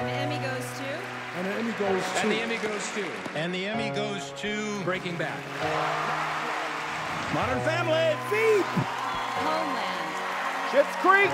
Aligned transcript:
And 0.00 0.08
the 0.08 0.12
Emmy 0.14 0.38
goes 0.38 0.64
to. 0.78 0.88
And 1.36 1.46
the 1.46 1.52
Emmy 1.52 1.72
goes 1.72 2.02
to. 2.02 2.20
And 2.22 2.32
the 2.32 2.40
Emmy 2.40 2.56
goes 2.56 2.90
to. 2.92 3.04
And 3.34 3.54
the 3.54 3.66
Emmy 3.66 3.90
goes 3.90 4.32
to. 4.38 4.82
Breaking 4.82 5.14
Bad. 5.18 5.38
Modern 7.34 7.60
Family. 7.60 8.16
Veep. 8.30 8.64
Homeland. 9.44 10.16
Schitt's 10.70 10.96
Creek. 11.02 11.28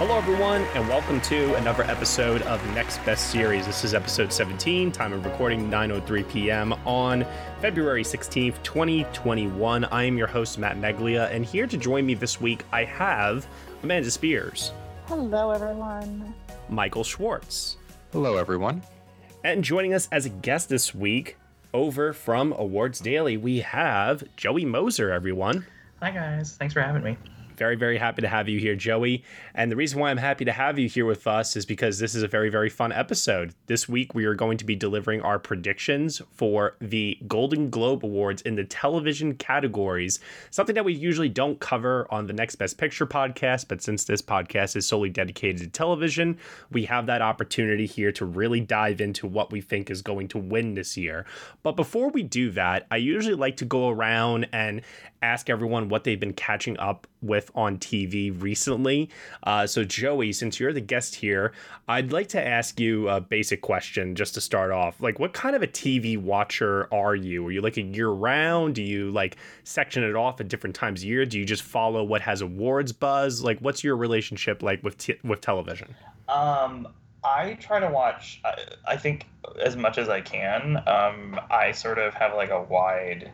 Hello, 0.00 0.18
everyone, 0.18 0.62
and 0.74 0.88
welcome 0.88 1.20
to 1.20 1.54
another 1.54 1.84
episode 1.84 2.42
of 2.42 2.66
Next 2.74 2.98
Best 3.04 3.30
Series. 3.30 3.66
This 3.66 3.84
is 3.84 3.94
episode 3.94 4.32
17, 4.32 4.90
time 4.90 5.12
of 5.12 5.24
recording 5.24 5.70
9.03 5.70 6.28
p.m. 6.28 6.72
on 6.84 7.24
February 7.60 8.02
16th, 8.02 8.60
2021. 8.64 9.84
I 9.84 10.02
am 10.02 10.18
your 10.18 10.26
host, 10.26 10.58
Matt 10.58 10.78
Neglia, 10.78 11.30
and 11.30 11.44
here 11.44 11.68
to 11.68 11.76
join 11.76 12.04
me 12.04 12.14
this 12.14 12.40
week, 12.40 12.64
I 12.72 12.82
have 12.82 13.46
Amanda 13.84 14.10
Spears. 14.10 14.72
Hello, 15.10 15.50
everyone. 15.50 16.32
Michael 16.68 17.02
Schwartz. 17.02 17.78
Hello, 18.12 18.36
everyone. 18.36 18.80
And 19.42 19.64
joining 19.64 19.92
us 19.92 20.08
as 20.12 20.24
a 20.24 20.28
guest 20.28 20.68
this 20.68 20.94
week, 20.94 21.36
over 21.74 22.12
from 22.12 22.52
Awards 22.52 23.00
Daily, 23.00 23.36
we 23.36 23.58
have 23.58 24.22
Joey 24.36 24.64
Moser, 24.64 25.10
everyone. 25.10 25.66
Hi, 26.00 26.12
guys. 26.12 26.56
Thanks 26.56 26.74
for 26.74 26.80
having 26.80 27.02
me. 27.02 27.16
Very, 27.60 27.76
very 27.76 27.98
happy 27.98 28.22
to 28.22 28.28
have 28.28 28.48
you 28.48 28.58
here, 28.58 28.74
Joey. 28.74 29.22
And 29.54 29.70
the 29.70 29.76
reason 29.76 30.00
why 30.00 30.10
I'm 30.10 30.16
happy 30.16 30.46
to 30.46 30.52
have 30.52 30.78
you 30.78 30.88
here 30.88 31.04
with 31.04 31.26
us 31.26 31.56
is 31.56 31.66
because 31.66 31.98
this 31.98 32.14
is 32.14 32.22
a 32.22 32.26
very, 32.26 32.48
very 32.48 32.70
fun 32.70 32.90
episode. 32.90 33.54
This 33.66 33.86
week, 33.86 34.14
we 34.14 34.24
are 34.24 34.34
going 34.34 34.56
to 34.56 34.64
be 34.64 34.74
delivering 34.74 35.20
our 35.20 35.38
predictions 35.38 36.22
for 36.32 36.76
the 36.80 37.18
Golden 37.28 37.68
Globe 37.68 38.02
Awards 38.02 38.40
in 38.40 38.54
the 38.54 38.64
television 38.64 39.34
categories, 39.34 40.20
something 40.50 40.74
that 40.74 40.86
we 40.86 40.94
usually 40.94 41.28
don't 41.28 41.60
cover 41.60 42.06
on 42.10 42.26
the 42.26 42.32
Next 42.32 42.56
Best 42.56 42.78
Picture 42.78 43.06
podcast. 43.06 43.68
But 43.68 43.82
since 43.82 44.04
this 44.04 44.22
podcast 44.22 44.74
is 44.74 44.88
solely 44.88 45.10
dedicated 45.10 45.58
to 45.58 45.66
television, 45.66 46.38
we 46.70 46.86
have 46.86 47.04
that 47.08 47.20
opportunity 47.20 47.84
here 47.84 48.10
to 48.12 48.24
really 48.24 48.60
dive 48.60 49.02
into 49.02 49.26
what 49.26 49.52
we 49.52 49.60
think 49.60 49.90
is 49.90 50.00
going 50.00 50.28
to 50.28 50.38
win 50.38 50.76
this 50.76 50.96
year. 50.96 51.26
But 51.62 51.76
before 51.76 52.08
we 52.08 52.22
do 52.22 52.52
that, 52.52 52.86
I 52.90 52.96
usually 52.96 53.34
like 53.34 53.58
to 53.58 53.66
go 53.66 53.90
around 53.90 54.48
and 54.50 54.80
ask 55.20 55.50
everyone 55.50 55.90
what 55.90 56.04
they've 56.04 56.18
been 56.18 56.32
catching 56.32 56.78
up 56.78 57.06
with 57.22 57.50
on 57.54 57.78
TV 57.78 58.30
recently. 58.40 59.10
Uh, 59.42 59.66
so, 59.66 59.84
Joey, 59.84 60.32
since 60.32 60.58
you're 60.58 60.72
the 60.72 60.80
guest 60.80 61.14
here, 61.14 61.52
I'd 61.88 62.12
like 62.12 62.28
to 62.28 62.46
ask 62.46 62.78
you 62.80 63.08
a 63.08 63.20
basic 63.20 63.60
question 63.60 64.14
just 64.14 64.34
to 64.34 64.40
start 64.40 64.70
off. 64.70 65.00
Like, 65.00 65.18
what 65.18 65.32
kind 65.32 65.56
of 65.56 65.62
a 65.62 65.66
TV 65.66 66.18
watcher 66.18 66.92
are 66.92 67.14
you? 67.14 67.46
Are 67.46 67.52
you 67.52 67.60
like 67.60 67.76
a 67.76 67.82
year 67.82 68.08
round? 68.08 68.74
Do 68.74 68.82
you 68.82 69.10
like 69.10 69.36
section 69.64 70.02
it 70.02 70.16
off 70.16 70.40
at 70.40 70.48
different 70.48 70.76
times 70.76 71.02
a 71.02 71.06
year? 71.06 71.26
Do 71.26 71.38
you 71.38 71.44
just 71.44 71.62
follow 71.62 72.04
what 72.04 72.22
has 72.22 72.40
awards 72.40 72.92
buzz? 72.92 73.42
Like, 73.42 73.58
what's 73.60 73.84
your 73.84 73.96
relationship 73.96 74.62
like 74.62 74.82
with 74.82 74.98
t- 74.98 75.18
with 75.24 75.40
television? 75.40 75.94
Um, 76.28 76.88
I 77.24 77.54
try 77.54 77.80
to 77.80 77.88
watch. 77.88 78.40
I, 78.44 78.54
I 78.86 78.96
think 78.96 79.26
as 79.60 79.76
much 79.76 79.98
as 79.98 80.08
I 80.08 80.20
can. 80.20 80.76
Um, 80.86 81.40
I 81.50 81.72
sort 81.72 81.98
of 81.98 82.14
have 82.14 82.34
like 82.34 82.50
a 82.50 82.62
wide 82.62 83.30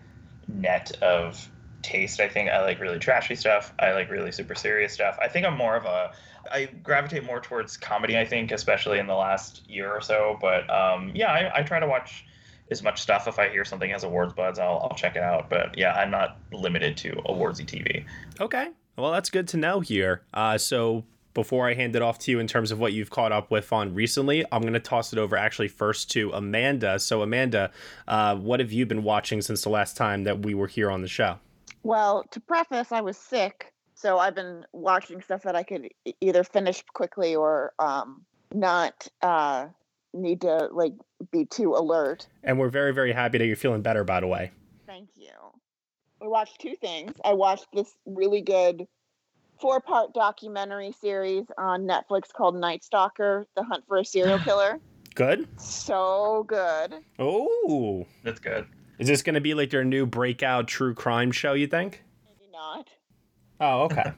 net 0.49 0.93
of 1.03 1.49
taste. 1.83 2.21
I 2.21 2.29
think 2.29 2.51
I 2.51 2.63
like 2.63 2.81
really 2.81 2.99
trashy 2.99 3.35
stuff. 3.35 3.73
I 3.79 3.93
like 3.93 4.11
really 4.11 4.33
super 4.33 4.55
serious 4.55 4.93
stuff. 4.93 5.19
I 5.21 5.29
think 5.29 5.47
I'm 5.47 5.57
more 5.57 5.77
of 5.77 5.85
a 5.85 6.13
I 6.51 6.67
gravitate 6.83 7.25
more 7.25 7.41
towards 7.41 7.77
comedy. 7.77 8.19
I 8.19 8.25
think, 8.25 8.53
especially 8.53 8.99
in 8.99 9.07
the 9.07 9.15
last 9.15 9.69
year 9.69 9.91
or 9.91 10.01
so. 10.01 10.39
But 10.41 10.69
um, 10.71 11.13
yeah, 11.15 11.33
I, 11.33 11.61
I 11.61 11.63
try 11.63 11.81
to 11.81 11.87
watch 11.87 12.25
as 12.71 12.83
much 12.83 13.01
stuff. 13.01 13.29
If 13.29 13.39
I 13.39 13.49
hear 13.49 13.65
something 13.65 13.91
has 13.91 14.05
awards 14.05 14.33
buzz, 14.33 14.59
I'll 14.59 14.81
I'll 14.83 14.97
check 14.97 15.17
it 15.17 15.23
out. 15.23 15.49
But 15.51 15.77
yeah, 15.77 15.95
I'm 15.95 16.11
not 16.11 16.39
limited 16.53 16.97
to 16.99 17.13
awardsy 17.27 17.67
TV. 17.67 18.05
Okay, 18.41 18.69
well 18.97 19.13
that's 19.13 19.31
good 19.31 19.49
to 19.49 19.57
know 19.57 19.81
here. 19.81 20.23
Uh, 20.33 20.59
so 20.59 21.05
before 21.37 21.69
I 21.69 21.75
hand 21.75 21.95
it 21.95 22.01
off 22.01 22.19
to 22.21 22.31
you 22.31 22.41
in 22.41 22.47
terms 22.47 22.73
of 22.73 22.81
what 22.81 22.95
you've 22.95 23.11
caught 23.11 23.31
up 23.31 23.51
with 23.51 23.71
on 23.71 23.95
recently, 23.95 24.43
I'm 24.51 24.63
going 24.63 24.73
to 24.73 24.81
toss 24.81 25.13
it 25.13 25.19
over 25.19 25.37
actually 25.37 25.69
first 25.69 26.11
to 26.13 26.33
Amanda. 26.33 26.99
So, 26.99 27.21
Amanda, 27.21 27.71
uh, 28.09 28.37
what 28.37 28.59
have 28.59 28.73
you 28.73 28.87
been 28.87 29.03
watching 29.03 29.43
since 29.43 29.63
the 29.63 29.69
last 29.69 29.99
time 29.99 30.25
that 30.25 30.41
we 30.41 30.55
were 30.55 30.67
here 30.67 30.91
on 30.91 31.03
the 31.03 31.09
show? 31.09 31.39
Well, 31.87 32.25
to 32.33 32.41
preface, 32.41 32.91
I 32.91 33.01
was 33.01 33.17
sick, 33.17 33.73
so 33.95 34.19
I've 34.19 34.35
been 34.35 34.67
watching 34.73 35.23
stuff 35.23 35.43
that 35.45 35.55
I 35.55 35.63
could 35.63 35.89
either 36.21 36.43
finish 36.43 36.83
quickly 36.93 37.37
or 37.37 37.73
um, 37.79 38.25
not 38.53 39.07
uh, 39.23 39.69
need 40.13 40.41
to 40.41 40.69
like 40.73 40.95
be 41.31 41.45
too 41.45 41.75
alert. 41.75 42.27
And 42.43 42.59
we're 42.59 42.71
very, 42.71 42.93
very 42.93 43.13
happy 43.13 43.39
that 43.39 43.47
you're 43.47 43.55
feeling 43.55 43.83
better, 43.83 44.03
by 44.03 44.21
the 44.21 44.27
way. 44.27 44.51
Thank 44.87 45.11
you. 45.15 45.31
I 46.21 46.27
watched 46.27 46.61
two 46.61 46.75
things. 46.75 47.13
I 47.25 47.35
watched 47.35 47.67
this 47.73 47.95
really 48.05 48.41
good 48.41 48.89
four 49.61 49.81
part 49.81 50.13
documentary 50.13 50.93
series 50.93 51.45
on 51.57 51.87
Netflix 51.87 52.33
called 52.33 52.57
Night 52.57 52.83
Stalker 52.83 53.47
The 53.55 53.63
Hunt 53.63 53.85
for 53.87 53.99
a 53.99 54.05
Serial 54.05 54.39
Killer. 54.45 54.81
Good. 55.15 55.47
So 55.61 56.45
good. 56.49 56.97
Oh, 57.19 58.07
That's 58.23 58.41
good. 58.41 58.67
Is 58.99 59.09
this 59.09 59.23
going 59.23 59.35
to 59.35 59.41
be 59.41 59.55
like 59.55 59.71
their 59.71 59.85
new 59.85 60.07
breakout 60.07 60.69
true 60.69 60.95
crime 60.95 61.31
show? 61.31 61.53
You 61.53 61.67
think? 61.67 62.03
Maybe 62.25 62.51
not. 62.53 62.89
Oh, 63.61 63.83
okay. 63.85 64.13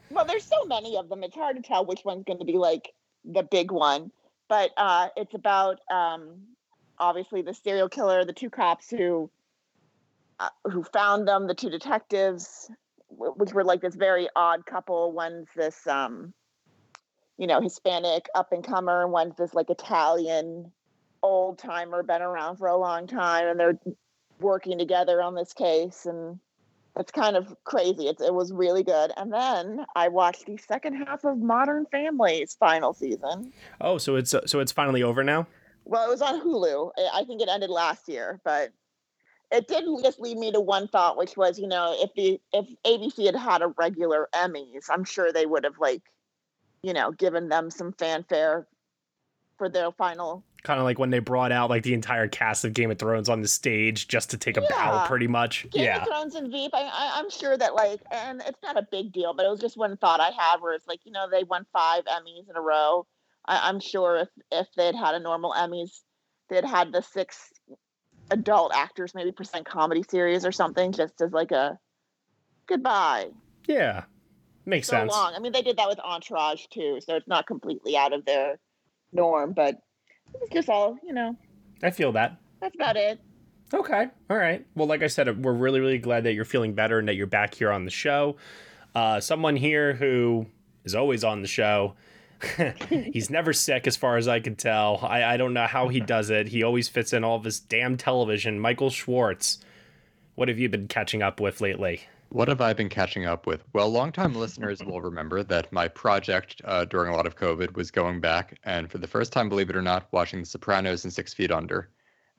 Well, 0.10 0.24
there's 0.26 0.44
so 0.44 0.64
many 0.66 0.98
of 0.98 1.08
them. 1.08 1.24
It's 1.24 1.34
hard 1.34 1.56
to 1.56 1.62
tell 1.62 1.86
which 1.86 2.04
one's 2.04 2.24
going 2.24 2.40
to 2.40 2.44
be 2.44 2.58
like 2.58 2.92
the 3.24 3.42
big 3.42 3.70
one. 3.70 4.10
But 4.48 4.70
uh, 4.76 5.08
it's 5.16 5.34
about 5.34 5.80
um, 5.90 6.42
obviously 6.98 7.40
the 7.40 7.54
serial 7.54 7.88
killer, 7.88 8.24
the 8.24 8.32
two 8.32 8.50
cops 8.50 8.90
who 8.90 9.30
uh, 10.40 10.48
who 10.64 10.82
found 10.82 11.26
them, 11.26 11.46
the 11.46 11.54
two 11.54 11.70
detectives, 11.70 12.70
which 13.08 13.52
were 13.52 13.64
like 13.64 13.80
this 13.80 13.94
very 13.94 14.28
odd 14.36 14.66
couple. 14.66 15.12
One's 15.12 15.48
this, 15.56 15.86
um, 15.86 16.34
you 17.38 17.46
know, 17.46 17.60
Hispanic 17.60 18.26
up 18.34 18.52
and 18.52 18.66
comer, 18.66 19.04
and 19.04 19.12
one's 19.12 19.36
this 19.36 19.54
like 19.54 19.70
Italian 19.70 20.72
old 21.22 21.58
timer, 21.58 22.02
been 22.02 22.22
around 22.22 22.56
for 22.56 22.68
a 22.68 22.76
long 22.76 23.06
time, 23.06 23.46
and 23.48 23.60
they're 23.60 23.78
working 24.40 24.78
together 24.78 25.22
on 25.22 25.34
this 25.34 25.52
case 25.52 26.06
and 26.06 26.38
it's 26.96 27.12
kind 27.12 27.36
of 27.36 27.54
crazy. 27.64 28.08
It's, 28.08 28.20
it 28.20 28.34
was 28.34 28.52
really 28.52 28.82
good. 28.82 29.12
And 29.16 29.32
then 29.32 29.84
I 29.94 30.08
watched 30.08 30.46
the 30.46 30.56
second 30.56 30.94
half 30.94 31.24
of 31.24 31.38
Modern 31.38 31.86
Family's 31.86 32.56
final 32.58 32.92
season. 32.92 33.52
oh, 33.80 33.96
so 33.98 34.16
it's 34.16 34.34
so 34.46 34.60
it's 34.60 34.72
finally 34.72 35.02
over 35.02 35.22
now. 35.22 35.46
Well, 35.84 36.06
it 36.06 36.10
was 36.10 36.22
on 36.22 36.40
Hulu. 36.40 36.90
I- 36.98 37.20
I 37.20 37.24
think 37.24 37.40
it 37.42 37.48
ended 37.48 37.70
last 37.70 38.08
year, 38.08 38.40
but 38.44 38.72
it 39.52 39.66
did 39.68 39.84
just 40.02 40.20
lead 40.20 40.36
me 40.36 40.52
to 40.52 40.60
one 40.60 40.88
thought, 40.88 41.16
which 41.16 41.36
was, 41.36 41.58
you 41.58 41.68
know, 41.68 41.96
if 41.98 42.12
the 42.14 42.40
if 42.52 42.66
ABC 42.84 43.26
had 43.26 43.36
had 43.36 43.62
a 43.62 43.68
regular 43.78 44.28
Emmys, 44.34 44.86
I'm 44.90 45.04
sure 45.04 45.32
they 45.32 45.46
would 45.46 45.64
have 45.64 45.78
like, 45.78 46.02
you 46.82 46.92
know, 46.92 47.12
given 47.12 47.48
them 47.48 47.70
some 47.70 47.92
fanfare 47.92 48.66
for 49.58 49.68
their 49.68 49.92
final. 49.92 50.44
Kind 50.62 50.78
of 50.78 50.84
like 50.84 50.98
when 50.98 51.10
they 51.10 51.18
brought 51.18 51.52
out 51.52 51.70
like 51.70 51.82
the 51.82 51.94
entire 51.94 52.28
cast 52.28 52.64
of 52.64 52.74
Game 52.74 52.90
of 52.90 52.98
Thrones 52.98 53.28
on 53.28 53.40
the 53.40 53.48
stage 53.48 54.08
just 54.08 54.30
to 54.30 54.36
take 54.36 54.56
a 54.56 54.62
bow, 54.62 55.04
pretty 55.06 55.26
much. 55.26 55.68
Game 55.70 55.84
yeah. 55.84 56.02
of 56.02 56.08
Thrones 56.08 56.34
and 56.34 56.50
Veep. 56.50 56.72
I, 56.74 56.82
I, 56.82 57.12
I'm 57.14 57.30
sure 57.30 57.56
that 57.56 57.74
like, 57.74 58.00
and 58.10 58.42
it's 58.46 58.58
not 58.62 58.76
a 58.76 58.86
big 58.90 59.12
deal, 59.12 59.32
but 59.34 59.46
it 59.46 59.48
was 59.48 59.60
just 59.60 59.76
one 59.76 59.96
thought 59.96 60.20
I 60.20 60.30
had 60.30 60.60
where 60.60 60.74
it's 60.74 60.86
like, 60.86 61.00
you 61.04 61.12
know, 61.12 61.28
they 61.30 61.44
won 61.44 61.66
five 61.72 62.04
Emmys 62.04 62.48
in 62.48 62.56
a 62.56 62.60
row. 62.60 63.06
I, 63.46 63.68
I'm 63.68 63.80
sure 63.80 64.16
if 64.16 64.28
if 64.52 64.66
they'd 64.76 64.94
had 64.94 65.14
a 65.14 65.20
normal 65.20 65.52
Emmys, 65.52 66.00
they'd 66.48 66.64
had 66.64 66.92
the 66.92 67.02
six 67.02 67.50
adult 68.30 68.72
actors 68.74 69.14
maybe 69.14 69.32
present 69.32 69.66
comedy 69.66 70.04
series 70.08 70.44
or 70.44 70.52
something, 70.52 70.92
just 70.92 71.20
as 71.20 71.32
like 71.32 71.52
a 71.52 71.78
goodbye. 72.66 73.30
Yeah. 73.66 74.04
Makes 74.66 74.88
so 74.88 74.98
sense. 74.98 75.10
long. 75.10 75.34
I 75.34 75.40
mean, 75.40 75.52
they 75.52 75.62
did 75.62 75.78
that 75.78 75.88
with 75.88 75.98
Entourage 76.00 76.66
too, 76.70 77.00
so 77.04 77.16
it's 77.16 77.26
not 77.26 77.46
completely 77.46 77.96
out 77.96 78.12
of 78.12 78.24
their 78.24 78.58
norm, 79.12 79.52
but 79.52 79.76
it's 80.34 80.52
just 80.52 80.68
all 80.68 80.98
you 81.02 81.12
know. 81.12 81.36
I 81.82 81.90
feel 81.90 82.12
that. 82.12 82.36
That's 82.60 82.74
about 82.74 82.96
it. 82.96 83.20
Okay. 83.72 84.06
All 84.28 84.36
right. 84.36 84.66
Well, 84.74 84.88
like 84.88 85.02
I 85.02 85.06
said, 85.06 85.44
we're 85.44 85.52
really, 85.52 85.80
really 85.80 85.98
glad 85.98 86.24
that 86.24 86.32
you're 86.34 86.44
feeling 86.44 86.74
better 86.74 86.98
and 86.98 87.08
that 87.08 87.14
you're 87.14 87.26
back 87.26 87.54
here 87.54 87.70
on 87.70 87.84
the 87.84 87.90
show. 87.90 88.36
Uh, 88.94 89.20
someone 89.20 89.56
here 89.56 89.94
who 89.94 90.46
is 90.84 90.94
always 90.94 91.22
on 91.22 91.42
the 91.42 91.48
show. 91.48 91.94
He's 92.88 93.30
never 93.30 93.52
sick, 93.52 93.86
as 93.86 93.96
far 93.96 94.16
as 94.16 94.26
I 94.26 94.40
can 94.40 94.56
tell. 94.56 94.98
I, 95.02 95.22
I 95.24 95.36
don't 95.36 95.52
know 95.52 95.66
how 95.66 95.88
he 95.88 96.00
does 96.00 96.30
it. 96.30 96.48
He 96.48 96.62
always 96.62 96.88
fits 96.88 97.12
in 97.12 97.22
all 97.22 97.36
of 97.36 97.44
his 97.44 97.60
damn 97.60 97.96
television. 97.96 98.58
Michael 98.58 98.90
Schwartz, 98.90 99.58
what 100.34 100.48
have 100.48 100.58
you 100.58 100.68
been 100.68 100.88
catching 100.88 101.22
up 101.22 101.38
with 101.38 101.60
lately? 101.60 102.02
What 102.30 102.46
have 102.46 102.60
I 102.60 102.72
been 102.72 102.88
catching 102.88 103.26
up 103.26 103.46
with? 103.46 103.64
Well, 103.72 103.90
longtime 103.90 104.34
listeners 104.34 104.80
will 104.86 105.00
remember 105.00 105.42
that 105.42 105.72
my 105.72 105.88
project 105.88 106.62
uh, 106.64 106.84
during 106.84 107.12
a 107.12 107.16
lot 107.16 107.26
of 107.26 107.36
COVID 107.36 107.74
was 107.74 107.90
going 107.90 108.20
back 108.20 108.58
and, 108.64 108.90
for 108.90 108.98
the 108.98 109.06
first 109.06 109.32
time, 109.32 109.48
believe 109.48 109.68
it 109.68 109.76
or 109.76 109.82
not, 109.82 110.06
watching 110.12 110.40
The 110.40 110.46
Sopranos 110.46 111.04
and 111.04 111.12
Six 111.12 111.34
Feet 111.34 111.50
Under. 111.50 111.90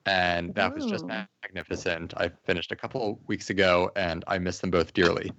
And 0.06 0.56
that 0.56 0.74
was 0.74 0.86
just 0.86 1.06
magnificent. 1.06 2.14
I 2.18 2.30
finished 2.46 2.72
a 2.72 2.76
couple 2.76 3.20
weeks 3.28 3.50
ago 3.50 3.92
and 3.96 4.24
I 4.28 4.40
miss 4.40 4.60
them 4.60 4.72
both 4.72 4.94
dearly. 4.94 5.32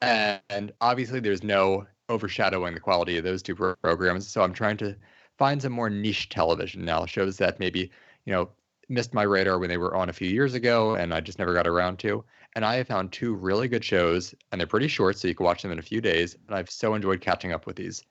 And 0.00 0.72
obviously, 0.80 1.20
there's 1.20 1.42
no 1.42 1.86
overshadowing 2.08 2.74
the 2.74 2.80
quality 2.80 3.18
of 3.18 3.24
those 3.24 3.42
two 3.42 3.54
pro- 3.54 3.74
programs. 3.76 4.28
So 4.28 4.42
I'm 4.42 4.54
trying 4.54 4.76
to 4.78 4.96
find 5.36 5.60
some 5.60 5.72
more 5.72 5.90
niche 5.90 6.28
television 6.28 6.84
now, 6.84 7.04
shows 7.04 7.36
that 7.38 7.58
maybe, 7.58 7.90
you 8.24 8.32
know, 8.32 8.48
missed 8.88 9.12
my 9.12 9.22
radar 9.22 9.58
when 9.58 9.68
they 9.68 9.76
were 9.76 9.94
on 9.94 10.08
a 10.08 10.12
few 10.12 10.28
years 10.28 10.54
ago 10.54 10.94
and 10.94 11.12
I 11.12 11.20
just 11.20 11.38
never 11.38 11.52
got 11.52 11.66
around 11.66 11.98
to. 12.00 12.24
And 12.58 12.64
I 12.64 12.74
have 12.74 12.88
found 12.88 13.12
two 13.12 13.34
really 13.34 13.68
good 13.68 13.84
shows, 13.84 14.34
and 14.50 14.60
they're 14.60 14.66
pretty 14.66 14.88
short, 14.88 15.16
so 15.16 15.28
you 15.28 15.34
can 15.36 15.46
watch 15.46 15.62
them 15.62 15.70
in 15.70 15.78
a 15.78 15.82
few 15.82 16.00
days. 16.00 16.36
And 16.48 16.56
I've 16.56 16.68
so 16.68 16.94
enjoyed 16.94 17.20
catching 17.20 17.52
up 17.52 17.66
with 17.66 17.76
these. 17.76 18.02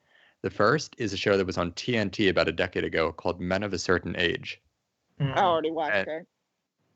The 0.42 0.50
first 0.50 0.96
is 0.98 1.12
a 1.12 1.18
show 1.18 1.36
that 1.36 1.46
was 1.46 1.58
on 1.58 1.74
TNT 1.74 2.30
about 2.30 2.48
a 2.48 2.54
decade 2.54 2.86
ago 2.86 3.12
called 3.12 3.42
Men 3.42 3.62
of 3.62 3.74
a 3.74 3.78
Certain 3.78 4.16
Age. 4.18 4.62
Mm. 5.20 5.36
I 5.36 5.42
already 5.42 5.72
watched 5.72 5.96
And- 5.96 6.08
it. 6.08 6.28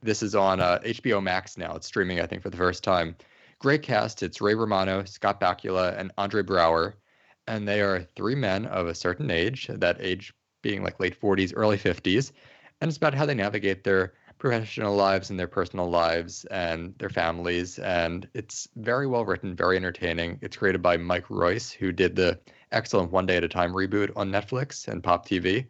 This 0.01 0.24
is 0.24 0.33
on 0.33 0.62
uh, 0.62 0.80
HBO 0.86 1.21
Max 1.21 1.57
now. 1.57 1.75
It's 1.75 1.88
streaming, 1.88 2.21
I 2.21 2.25
think, 2.25 2.42
for 2.42 2.50
the 2.50 2.56
first 2.56 2.86
time. 2.86 3.18
Great 3.59 3.81
cast. 3.81 4.24
It's 4.24 4.39
Ray 4.39 4.56
Romano, 4.56 5.03
Scott 5.03 5.42
Bakula, 5.42 6.00
and 6.00 6.09
Andre 6.18 6.44
Braugher. 6.44 6.94
And 7.48 7.68
they 7.68 7.81
are 7.81 8.07
three 8.15 8.33
men 8.36 8.65
of 8.68 8.88
a 8.88 8.95
certain 8.95 9.30
age, 9.30 9.68
that 9.69 9.98
age 10.00 10.33
being 10.62 10.83
like 10.83 11.01
late 11.01 11.19
40s, 11.19 11.51
early 11.53 11.77
50s. 11.77 12.31
And 12.80 12.88
it's 12.88 12.95
about 12.98 13.13
how 13.13 13.25
they 13.25 13.36
navigate 13.36 13.83
their 13.83 14.13
professional 14.42 14.96
lives 14.96 15.30
and 15.30 15.40
their 15.40 15.48
personal 15.48 15.88
lives 15.88 16.46
and 16.46 16.96
their 16.98 17.10
families. 17.10 17.78
And 17.78 18.28
it's 18.34 18.68
very 18.76 19.06
well 19.06 19.24
written, 19.24 19.56
very 19.56 19.78
entertaining. 19.78 20.40
It's 20.42 20.58
created 20.58 20.82
by 20.82 20.98
Mike 20.98 21.30
Royce, 21.30 21.72
who 21.72 21.92
did 21.92 22.16
the 22.16 22.40
excellent 22.72 23.12
One 23.12 23.28
Day 23.28 23.38
at 23.38 23.44
a 23.44 23.48
Time 23.48 23.72
reboot 23.72 24.12
on 24.16 24.32
Netflix 24.32 24.88
and 24.88 25.04
Pop 25.04 25.28
TV. 25.28 25.68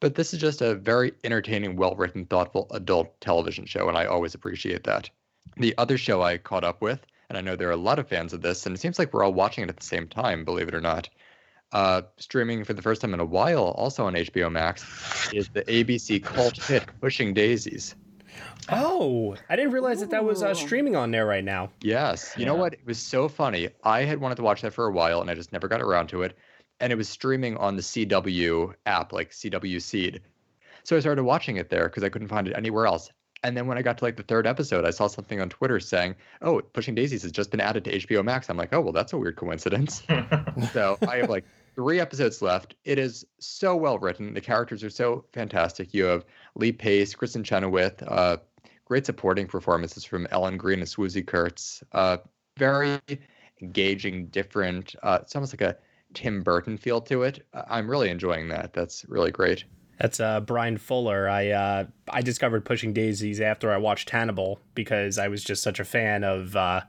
But 0.00 0.14
this 0.14 0.32
is 0.32 0.40
just 0.40 0.62
a 0.62 0.74
very 0.74 1.12
entertaining, 1.22 1.76
well 1.76 1.94
written, 1.96 2.24
thoughtful 2.24 2.66
adult 2.70 3.20
television 3.20 3.66
show, 3.66 3.88
and 3.88 3.96
I 3.96 4.06
always 4.06 4.34
appreciate 4.34 4.84
that. 4.84 5.10
The 5.58 5.74
other 5.76 5.98
show 5.98 6.22
I 6.22 6.38
caught 6.38 6.64
up 6.64 6.80
with, 6.80 7.04
and 7.28 7.36
I 7.36 7.42
know 7.42 7.56
there 7.56 7.68
are 7.68 7.72
a 7.72 7.76
lot 7.76 7.98
of 7.98 8.08
fans 8.08 8.32
of 8.32 8.40
this, 8.40 8.64
and 8.64 8.74
it 8.74 8.78
seems 8.80 8.98
like 8.98 9.12
we're 9.12 9.22
all 9.22 9.34
watching 9.34 9.64
it 9.64 9.70
at 9.70 9.76
the 9.76 9.84
same 9.84 10.08
time, 10.08 10.46
believe 10.46 10.68
it 10.68 10.74
or 10.74 10.80
not. 10.80 11.10
Uh, 11.72 12.02
streaming 12.16 12.64
for 12.64 12.72
the 12.72 12.82
first 12.82 13.02
time 13.02 13.12
in 13.12 13.20
a 13.20 13.24
while, 13.24 13.74
also 13.76 14.06
on 14.06 14.14
HBO 14.14 14.50
Max, 14.50 14.82
is 15.32 15.50
the 15.50 15.62
ABC 15.64 16.22
cult 16.22 16.56
hit 16.56 16.84
Pushing 17.00 17.34
Daisies. 17.34 17.94
Oh, 18.70 19.36
I 19.48 19.56
didn't 19.56 19.72
realize 19.72 20.00
that 20.00 20.10
that 20.10 20.24
was 20.24 20.42
uh, 20.42 20.54
streaming 20.54 20.96
on 20.96 21.10
there 21.10 21.26
right 21.26 21.44
now. 21.44 21.70
Yes. 21.82 22.34
You 22.36 22.46
know 22.46 22.54
what? 22.54 22.72
It 22.72 22.86
was 22.86 22.98
so 22.98 23.28
funny. 23.28 23.68
I 23.82 24.02
had 24.02 24.20
wanted 24.20 24.36
to 24.36 24.42
watch 24.42 24.62
that 24.62 24.72
for 24.72 24.86
a 24.86 24.92
while 24.92 25.20
and 25.20 25.30
I 25.30 25.34
just 25.34 25.52
never 25.52 25.68
got 25.68 25.82
around 25.82 26.08
to 26.08 26.22
it. 26.22 26.36
And 26.80 26.92
it 26.92 26.96
was 26.96 27.08
streaming 27.08 27.56
on 27.58 27.76
the 27.76 27.82
CW 27.82 28.74
app, 28.86 29.12
like 29.12 29.30
CW 29.30 29.80
Seed. 29.80 30.22
So 30.82 30.96
I 30.96 31.00
started 31.00 31.24
watching 31.24 31.56
it 31.56 31.70
there 31.70 31.84
because 31.84 32.02
I 32.02 32.08
couldn't 32.08 32.28
find 32.28 32.48
it 32.48 32.54
anywhere 32.56 32.86
else. 32.86 33.10
And 33.42 33.54
then 33.54 33.66
when 33.66 33.76
I 33.76 33.82
got 33.82 33.98
to 33.98 34.04
like 34.04 34.16
the 34.16 34.22
third 34.22 34.46
episode, 34.46 34.86
I 34.86 34.90
saw 34.90 35.06
something 35.06 35.38
on 35.38 35.50
Twitter 35.50 35.78
saying, 35.78 36.14
"Oh, 36.40 36.62
Pushing 36.72 36.94
Daisies 36.94 37.22
has 37.22 37.30
just 37.30 37.50
been 37.50 37.60
added 37.60 37.84
to 37.84 37.98
HBO 37.98 38.24
Max." 38.24 38.48
I'm 38.48 38.56
like, 38.56 38.72
"Oh, 38.72 38.80
well, 38.80 38.92
that's 38.92 39.12
a 39.12 39.18
weird 39.18 39.36
coincidence." 39.36 40.02
so 40.72 40.96
I 41.06 41.16
have 41.16 41.28
like 41.28 41.44
three 41.74 42.00
episodes 42.00 42.42
left. 42.42 42.74
It 42.84 42.98
is 42.98 43.24
so 43.38 43.76
well 43.76 43.98
written. 43.98 44.34
The 44.34 44.40
characters 44.40 44.82
are 44.84 44.90
so 44.90 45.24
fantastic. 45.32 45.92
You 45.92 46.04
have 46.04 46.24
Lee 46.54 46.72
Pace, 46.72 47.14
Kristin 47.14 47.44
Chenoweth, 47.44 48.02
uh, 48.06 48.38
great 48.84 49.06
supporting 49.06 49.46
performances 49.46 50.04
from 50.04 50.26
Ellen 50.30 50.56
Greene 50.56 50.80
and 50.80 50.88
Swoosie 50.88 51.26
Kurtz. 51.26 51.82
Uh, 51.92 52.18
very 52.56 53.00
engaging, 53.60 54.26
different. 54.26 54.94
Uh, 55.02 55.18
it's 55.22 55.34
almost 55.34 55.52
like 55.52 55.62
a 55.62 55.76
Tim 56.12 56.42
Burton 56.42 56.76
feel 56.76 57.00
to 57.02 57.22
it. 57.22 57.46
I'm 57.68 57.90
really 57.90 58.10
enjoying 58.10 58.48
that. 58.48 58.72
That's 58.72 59.04
really 59.08 59.30
great. 59.30 59.64
That's 59.98 60.18
uh, 60.20 60.40
Bryan 60.40 60.78
Fuller. 60.78 61.28
I 61.28 61.50
uh, 61.50 61.84
I 62.08 62.22
discovered 62.22 62.64
Pushing 62.64 62.92
Daisies 62.92 63.40
after 63.40 63.72
I 63.72 63.76
watched 63.76 64.10
Hannibal 64.10 64.60
because 64.74 65.18
I 65.18 65.28
was 65.28 65.44
just 65.44 65.62
such 65.62 65.78
a 65.78 65.84
fan 65.84 66.24
of 66.24 66.56
uh, 66.56 66.82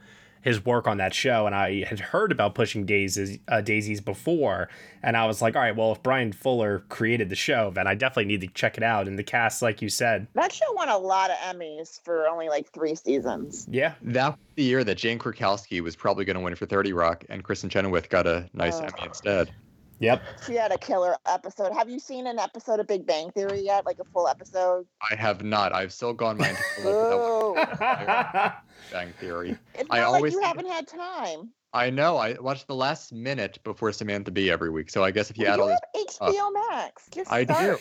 his 0.45 0.63
work 0.63 0.87
on 0.87 0.97
that 0.97 1.11
show, 1.11 1.47
and 1.47 1.55
I 1.55 1.83
had 1.85 1.99
heard 1.99 2.31
about 2.31 2.53
Pushing 2.53 2.85
Daisies 2.85 3.39
uh, 3.47 3.61
Daisies 3.61 3.99
before, 3.99 4.69
and 5.01 5.17
I 5.17 5.25
was 5.25 5.41
like, 5.41 5.55
all 5.55 5.61
right, 5.63 5.75
well, 5.75 5.91
if 5.91 6.03
Bryan 6.03 6.31
Fuller 6.31 6.83
created 6.87 7.29
the 7.29 7.35
show, 7.35 7.71
then 7.73 7.87
I 7.87 7.95
definitely 7.95 8.25
need 8.25 8.41
to 8.41 8.47
check 8.47 8.77
it 8.77 8.83
out. 8.83 9.07
And 9.07 9.17
the 9.17 9.23
cast, 9.23 9.63
like 9.63 9.81
you 9.81 9.89
said, 9.89 10.27
That 10.35 10.53
show 10.53 10.71
won 10.73 10.87
a 10.87 10.97
lot 10.99 11.31
of 11.31 11.37
Emmys 11.37 11.99
for 12.05 12.27
only 12.27 12.47
like 12.47 12.71
three 12.71 12.93
seasons. 12.93 13.67
yeah, 13.71 13.95
That 14.03 14.37
the 14.53 14.63
year 14.63 14.83
that 14.83 14.95
Jane 14.99 15.17
Krakowski 15.17 15.81
was 15.81 15.95
probably 15.95 16.25
going 16.25 16.35
to 16.37 16.41
win 16.43 16.53
for 16.55 16.67
30 16.67 16.93
Rock, 16.93 17.25
and 17.27 17.43
Kristin 17.43 17.69
Chenoweth 17.71 18.07
got 18.09 18.27
a 18.27 18.47
nice 18.53 18.75
Oh. 18.75 18.83
Emmy 18.83 18.93
instead. 19.03 19.51
Yep. 19.99 20.23
She 20.45 20.53
had 20.55 20.71
a 20.71 20.77
killer 20.77 21.15
episode. 21.25 21.73
Have 21.73 21.89
you 21.89 21.99
seen 21.99 22.27
an 22.27 22.39
episode 22.39 22.79
of 22.79 22.87
Big 22.87 23.05
Bang 23.05 23.31
Theory 23.31 23.61
yet? 23.61 23.85
Like 23.85 23.99
a 23.99 24.03
full 24.05 24.27
episode? 24.27 24.85
I 25.09 25.15
have 25.15 25.43
not. 25.43 25.73
I've 25.73 25.93
still 25.93 26.13
gone 26.13 26.37
my 26.37 26.49
entire 26.49 26.85
life 26.85 26.85
without 26.85 27.93
Oh, 27.93 28.51
Bang 28.91 29.13
Theory. 29.19 29.57
it's 29.73 29.87
I 29.89 29.99
not 29.99 30.11
like 30.11 30.15
always 30.17 30.33
you 30.33 30.41
haven't 30.41 30.67
had 30.67 30.87
time. 30.87 31.49
I 31.73 31.89
know. 31.89 32.17
I 32.17 32.33
watch 32.39 32.65
the 32.67 32.75
last 32.75 33.11
minute 33.13 33.59
before 33.63 33.91
Samantha 33.91 34.31
Bee 34.31 34.49
every 34.49 34.69
week. 34.69 34.89
So 34.89 35.03
I 35.03 35.11
guess 35.11 35.29
if 35.29 35.37
you 35.37 35.45
add 35.45 35.57
you 35.57 35.63
all 35.63 35.69
have 35.69 35.79
this, 35.93 36.17
HBO 36.19 36.53
Max. 36.71 37.09
Just 37.13 37.31
I 37.31 37.43
do. 37.43 37.77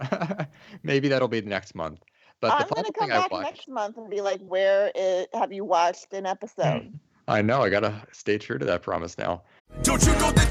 maybe 0.82 1.08
that'll 1.08 1.28
be 1.28 1.40
the 1.40 1.48
next 1.48 1.74
month. 1.74 2.00
But 2.40 2.52
I'm 2.52 2.66
gonna 2.68 2.92
come 2.92 3.08
back 3.10 3.30
watched, 3.30 3.44
next 3.44 3.68
month 3.68 3.98
and 3.98 4.08
be 4.08 4.22
like, 4.22 4.40
"Where 4.40 4.90
is, 4.94 5.26
have 5.34 5.52
you 5.52 5.64
watched 5.64 6.12
an 6.14 6.24
episode?" 6.24 6.90
I 7.28 7.42
know 7.42 7.60
I 7.62 7.68
gotta 7.68 8.02
stay 8.12 8.38
true 8.38 8.58
to 8.58 8.64
that 8.64 8.82
promise 8.82 9.18
now. 9.18 9.42
Don't 9.82 10.02
you 10.06 10.12
know 10.12 10.32
that 10.32 10.50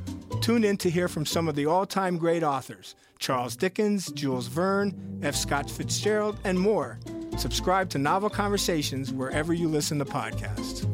Tune 0.41 0.63
in 0.63 0.75
to 0.77 0.89
hear 0.89 1.07
from 1.07 1.23
some 1.23 1.47
of 1.47 1.53
the 1.55 1.67
all 1.67 1.85
time 1.85 2.17
great 2.17 2.41
authors 2.41 2.95
Charles 3.19 3.55
Dickens, 3.55 4.11
Jules 4.11 4.47
Verne, 4.47 5.19
F. 5.21 5.35
Scott 5.35 5.69
Fitzgerald, 5.69 6.39
and 6.43 6.59
more. 6.59 6.99
Subscribe 7.37 7.89
to 7.91 7.99
Novel 7.99 8.29
Conversations 8.29 9.13
wherever 9.13 9.53
you 9.53 9.67
listen 9.67 9.99
to 9.99 10.05
podcasts. 10.05 10.87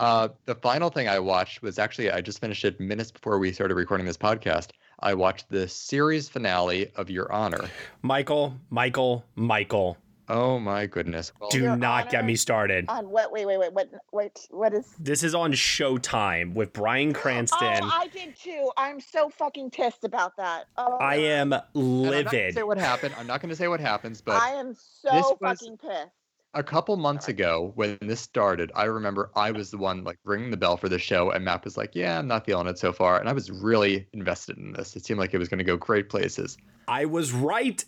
Uh, 0.00 0.28
the 0.46 0.54
final 0.54 0.88
thing 0.88 1.08
I 1.08 1.18
watched 1.18 1.62
was 1.62 1.78
actually 1.78 2.10
I 2.10 2.22
just 2.22 2.40
finished 2.40 2.64
it 2.64 2.80
minutes 2.80 3.12
before 3.12 3.38
we 3.38 3.52
started 3.52 3.74
recording 3.74 4.06
this 4.06 4.16
podcast. 4.16 4.70
I 5.00 5.14
watched 5.14 5.48
the 5.50 5.68
series 5.68 6.28
finale 6.28 6.90
of 6.96 7.10
Your 7.10 7.30
Honor. 7.30 7.68
Michael, 8.00 8.54
Michael, 8.70 9.24
Michael. 9.36 9.98
Oh 10.34 10.58
my 10.58 10.86
goodness! 10.86 11.30
Well, 11.38 11.50
Do 11.50 11.76
not 11.76 12.08
get 12.08 12.24
me 12.24 12.36
started. 12.36 12.86
On 12.88 13.10
what? 13.10 13.30
Wait, 13.30 13.44
wait, 13.44 13.58
wait. 13.58 13.70
What? 13.74 13.90
What? 14.12 14.46
What 14.50 14.72
is? 14.72 14.86
This 14.98 15.22
is 15.22 15.34
on 15.34 15.52
Showtime 15.52 16.54
with 16.54 16.72
Bryan 16.72 17.10
oh, 17.14 17.18
Cranston. 17.18 17.80
Oh, 17.82 17.90
I 17.92 18.06
did 18.08 18.34
too. 18.34 18.70
I'm 18.78 18.98
so 18.98 19.28
fucking 19.28 19.70
pissed 19.72 20.04
about 20.04 20.34
that. 20.38 20.68
Oh, 20.78 20.96
I 20.96 21.16
am 21.16 21.52
and 21.52 21.54
I'm 21.54 21.60
not 21.60 21.74
gonna 21.74 22.10
livid. 22.10 22.54
say 22.54 22.62
what 22.62 22.78
happened. 22.78 23.14
I'm 23.18 23.26
not 23.26 23.42
going 23.42 23.50
to 23.50 23.56
say 23.56 23.68
what 23.68 23.80
happens, 23.80 24.22
but 24.22 24.40
I 24.40 24.54
am 24.54 24.68
this 24.68 25.00
so 25.02 25.36
was- 25.40 25.60
fucking 25.60 25.76
pissed. 25.76 26.21
A 26.54 26.62
couple 26.62 26.94
months 26.96 27.28
ago 27.28 27.72
when 27.76 27.96
this 28.02 28.20
started, 28.20 28.70
I 28.74 28.84
remember 28.84 29.30
I 29.34 29.50
was 29.52 29.70
the 29.70 29.78
one 29.78 30.04
like 30.04 30.18
ringing 30.24 30.50
the 30.50 30.56
bell 30.58 30.76
for 30.76 30.88
the 30.88 30.98
show, 30.98 31.30
and 31.30 31.44
Matt 31.44 31.64
was 31.64 31.78
like, 31.78 31.94
"Yeah, 31.94 32.18
I'm 32.18 32.26
not 32.28 32.44
feeling 32.44 32.66
it 32.66 32.78
so 32.78 32.92
far," 32.92 33.18
and 33.18 33.26
I 33.28 33.32
was 33.32 33.50
really 33.50 34.06
invested 34.12 34.58
in 34.58 34.72
this. 34.72 34.94
It 34.94 35.04
seemed 35.06 35.18
like 35.18 35.32
it 35.32 35.38
was 35.38 35.48
going 35.48 35.58
to 35.58 35.64
go 35.64 35.78
great 35.78 36.10
places. 36.10 36.58
I 36.88 37.06
was 37.06 37.32
right. 37.32 37.82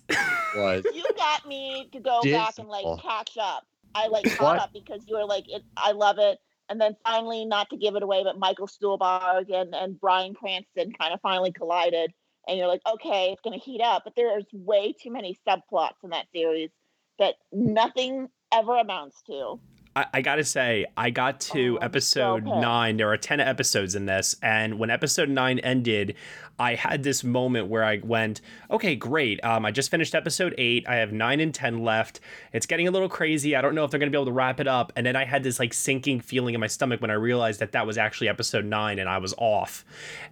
Was 0.57 0.85
You 0.95 1.05
got 1.17 1.47
me 1.47 1.89
to 1.93 2.01
go 2.01 2.23
back 2.23 2.59
and 2.59 2.69
like 2.69 2.87
catch 3.03 3.37
up. 3.41 3.67
I 3.95 4.07
like 4.07 4.25
caught 4.37 4.57
What? 4.57 4.59
up 4.61 4.73
because 4.73 5.03
you 5.07 5.17
were 5.17 5.25
like, 5.27 5.45
it, 5.49 5.63
I 5.77 5.93
love 5.93 6.19
it. 6.19 6.39
And 6.71 6.81
then 6.81 6.97
finally, 7.05 7.45
not 7.45 7.69
to 7.71 7.77
give 7.77 7.97
it 7.97 8.03
away, 8.03 8.23
but 8.25 8.39
Michael 8.39 8.67
Stuhlbarg 8.67 9.53
and, 9.53 9.75
and 9.75 10.01
Bryan 10.01 10.33
Cranston 10.33 10.93
kind 10.93 11.13
of 11.13 11.21
finally 11.21 11.53
collided. 11.53 12.13
and 12.49 12.57
you're 12.57 12.69
like, 12.69 12.81
okay, 12.87 13.31
it's 13.33 13.41
going 13.43 13.59
to 13.59 13.65
heat 13.65 13.81
up. 13.83 14.05
But 14.05 14.15
there's 14.17 14.47
way 14.53 14.93
too 14.95 15.11
many 15.11 15.39
subplots 15.47 16.03
in 16.03 16.11
that 16.11 16.27
series 16.33 16.71
that 17.19 17.35
nothing 17.53 18.29
ever 18.53 18.77
amounts 18.79 19.23
to. 19.23 19.61
I, 19.97 20.07
I 20.15 20.21
gotta 20.23 20.43
say, 20.43 20.87
I 20.97 21.11
got 21.11 21.39
to 21.41 21.79
Oh, 21.81 21.85
episode 21.85 22.45
pissed. 22.45 22.57
nine. 22.57 22.97
There 22.97 23.09
are 23.13 23.17
10 23.17 23.39
episodes 23.39 23.95
in 23.95 24.07
this. 24.07 24.35
And 24.43 24.81
when 24.81 24.91
episode 24.91 25.29
nine 25.29 25.61
ended, 25.61 26.17
I 26.59 26.75
had 26.75 27.05
this 27.05 27.23
moment 27.23 27.69
where 27.69 27.85
I 27.85 28.01
went, 28.03 28.41
okay, 28.73 28.97
great. 28.97 29.43
Um, 29.45 29.65
I 29.65 29.71
just 29.71 29.93
finished 29.93 30.17
episode 30.17 30.53
eight. 30.59 30.85
I 30.89 30.97
have 30.97 31.13
nine 31.13 31.39
and 31.39 31.55
10 31.55 31.85
left. 31.85 32.19
It's 32.53 32.67
getting 32.67 32.89
a 32.89 32.91
little 32.91 33.09
crazy. 33.09 33.55
I 33.55 33.61
don't 33.61 33.77
know 33.77 33.85
if 33.85 33.93
they're 33.93 34.01
gonna 34.01 34.11
be 34.11 34.17
able 34.17 34.25
to 34.27 34.33
wrap 34.33 34.59
it 34.59 34.67
up. 34.67 34.93
And 34.97 35.07
then 35.07 35.15
I 35.15 35.25
had 35.27 35.45
this 35.45 35.61
like 35.61 35.73
sinking 35.73 36.21
feeling 36.21 36.55
in 36.55 36.61
my 36.61 36.67
stomach 36.67 37.01
when 37.01 37.13
I 37.13 37.15
realized 37.15 37.61
that 37.61 37.71
that 37.71 37.87
was 37.87 37.97
actually 37.97 38.29
episode 38.29 38.65
nine 38.65 38.99
and 38.99 39.09
I 39.09 39.19
was 39.19 39.33
off. 39.39 39.85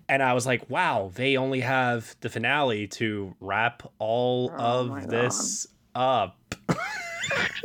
And 0.08 0.24
I 0.24 0.32
was 0.32 0.44
like, 0.44 0.68
wow, 0.68 1.12
they 1.14 1.36
only 1.36 1.60
have 1.60 2.16
the 2.20 2.28
finale 2.28 2.88
to 2.88 3.36
wrap 3.38 3.84
all 4.00 4.50
Oh 4.58 4.92
of 4.92 5.06
this 5.06 5.68
up. 5.94 6.36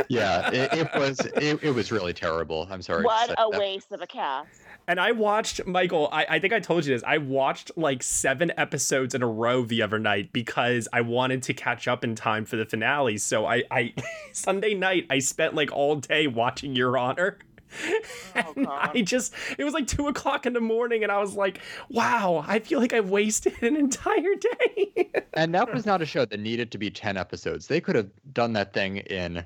Yeah, 0.10 0.50
it, 0.52 0.74
it 0.74 0.90
was 0.96 1.20
it, 1.20 1.64
it 1.64 1.72
was 1.72 1.92
really 1.92 2.14
terrible. 2.14 2.68
I'm 2.70 2.82
sorry. 2.82 3.02
to 3.02 3.06
what 3.06 3.28
say 3.28 3.36
a 3.38 3.50
that. 3.52 3.60
waste 3.60 3.92
of 3.92 4.02
a 4.02 4.08
cast. 4.08 4.62
And 4.90 5.00
I 5.02 5.12
watched 5.12 5.66
Michael. 5.66 6.08
I, 6.14 6.26
I 6.30 6.40
think 6.40 6.54
I 6.54 6.60
told 6.62 6.86
you 6.86 6.94
this. 6.94 7.04
I 7.06 7.18
watched 7.18 7.72
like 7.76 8.02
seven 8.02 8.54
episodes 8.58 9.14
in 9.14 9.22
a 9.22 9.28
row 9.28 9.64
the 9.66 9.82
other 9.82 10.00
night 10.00 10.32
because 10.32 10.88
I 10.94 11.02
wanted 11.02 11.44
to 11.44 11.54
catch 11.54 11.88
up 11.90 12.04
in 12.06 12.16
time 12.16 12.46
for 12.46 12.56
the 12.56 12.66
finale. 12.66 13.18
So 13.18 13.46
I, 13.46 13.64
I 13.70 13.94
Sunday 14.32 14.74
night 14.76 15.06
I 15.10 15.20
spent 15.20 15.56
like 15.56 15.72
all 15.74 15.98
day 15.98 16.28
watching 16.28 16.76
Your 16.76 16.98
Honor. 16.98 17.38
Oh, 17.84 18.00
And 18.56 18.66
God. 18.66 18.92
I 18.96 19.02
just 19.02 19.34
it 19.58 19.66
was 19.66 19.74
like 19.74 19.88
two 19.88 20.08
o'clock 20.08 20.46
in 20.46 20.54
the 20.54 20.62
morning, 20.62 21.04
and 21.04 21.12
I 21.12 21.20
was 21.20 21.36
like, 21.36 21.60
"Wow, 21.90 22.46
I 22.48 22.60
feel 22.60 22.80
like 22.80 22.94
I 22.94 23.02
wasted 23.02 23.62
an 23.62 23.76
entire 23.76 24.36
day." 24.64 25.12
And 25.34 25.54
that 25.54 25.74
was 25.74 25.86
not 25.86 26.02
a 26.02 26.06
show 26.06 26.24
that 26.24 26.40
needed 26.40 26.72
to 26.72 26.78
be 26.78 26.90
10 26.90 27.18
episodes. 27.18 27.68
They 27.68 27.82
could 27.82 27.96
have 27.96 28.10
done 28.32 28.54
that 28.54 28.74
thing 28.74 28.98
in, 28.98 29.46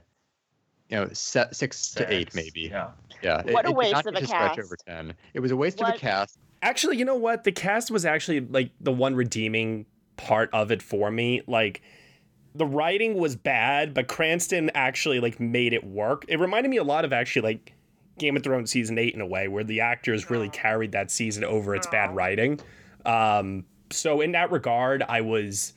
you 0.91 0.97
know, 0.97 1.09
se- 1.13 1.47
six, 1.53 1.91
to 1.93 2.13
eight, 2.13 2.35
maybe. 2.35 2.69
Yeah. 2.69 2.89
Yeah. 3.23 3.41
What 3.43 3.65
a 3.65 3.69
did 3.69 3.77
waste 3.77 3.93
not 3.93 4.07
of 4.07 4.15
a 4.15 4.19
to 4.19 4.25
stretch 4.27 4.55
cast. 4.55 4.59
over 4.59 4.75
10. 4.75 5.13
It 5.33 5.39
was 5.39 5.51
a 5.51 5.55
waste 5.55 5.81
of 5.81 5.87
a 5.87 5.97
cast. 5.97 6.37
Actually, 6.61 6.97
you 6.97 7.05
know 7.05 7.15
what? 7.15 7.43
The 7.43 7.51
cast 7.51 7.89
was 7.89 8.05
actually 8.05 8.41
like 8.41 8.71
the 8.81 8.91
one 8.91 9.15
redeeming 9.15 9.85
part 10.17 10.49
of 10.53 10.71
it 10.71 10.81
for 10.81 11.09
me. 11.09 11.41
Like 11.47 11.81
the 12.53 12.65
writing 12.65 13.15
was 13.15 13.35
bad, 13.35 13.93
but 13.93 14.07
Cranston 14.07 14.69
actually 14.75 15.19
like 15.19 15.39
made 15.39 15.73
it 15.73 15.83
work. 15.83 16.25
It 16.27 16.39
reminded 16.39 16.69
me 16.69 16.77
a 16.77 16.83
lot 16.83 17.05
of 17.05 17.13
actually 17.13 17.43
like 17.43 17.73
Game 18.19 18.35
of 18.35 18.43
Thrones 18.43 18.69
season 18.69 18.97
8 18.97 19.15
in 19.15 19.21
a 19.21 19.25
way 19.25 19.47
where 19.47 19.63
the 19.63 19.79
actors 19.79 20.29
really 20.29 20.49
carried 20.49 20.91
that 20.91 21.09
season 21.09 21.43
over 21.43 21.73
its 21.73 21.87
bad 21.87 22.13
writing. 22.15 22.59
Um 23.05 23.65
so 23.91 24.21
in 24.21 24.33
that 24.33 24.51
regard, 24.51 25.03
I 25.07 25.21
was 25.21 25.73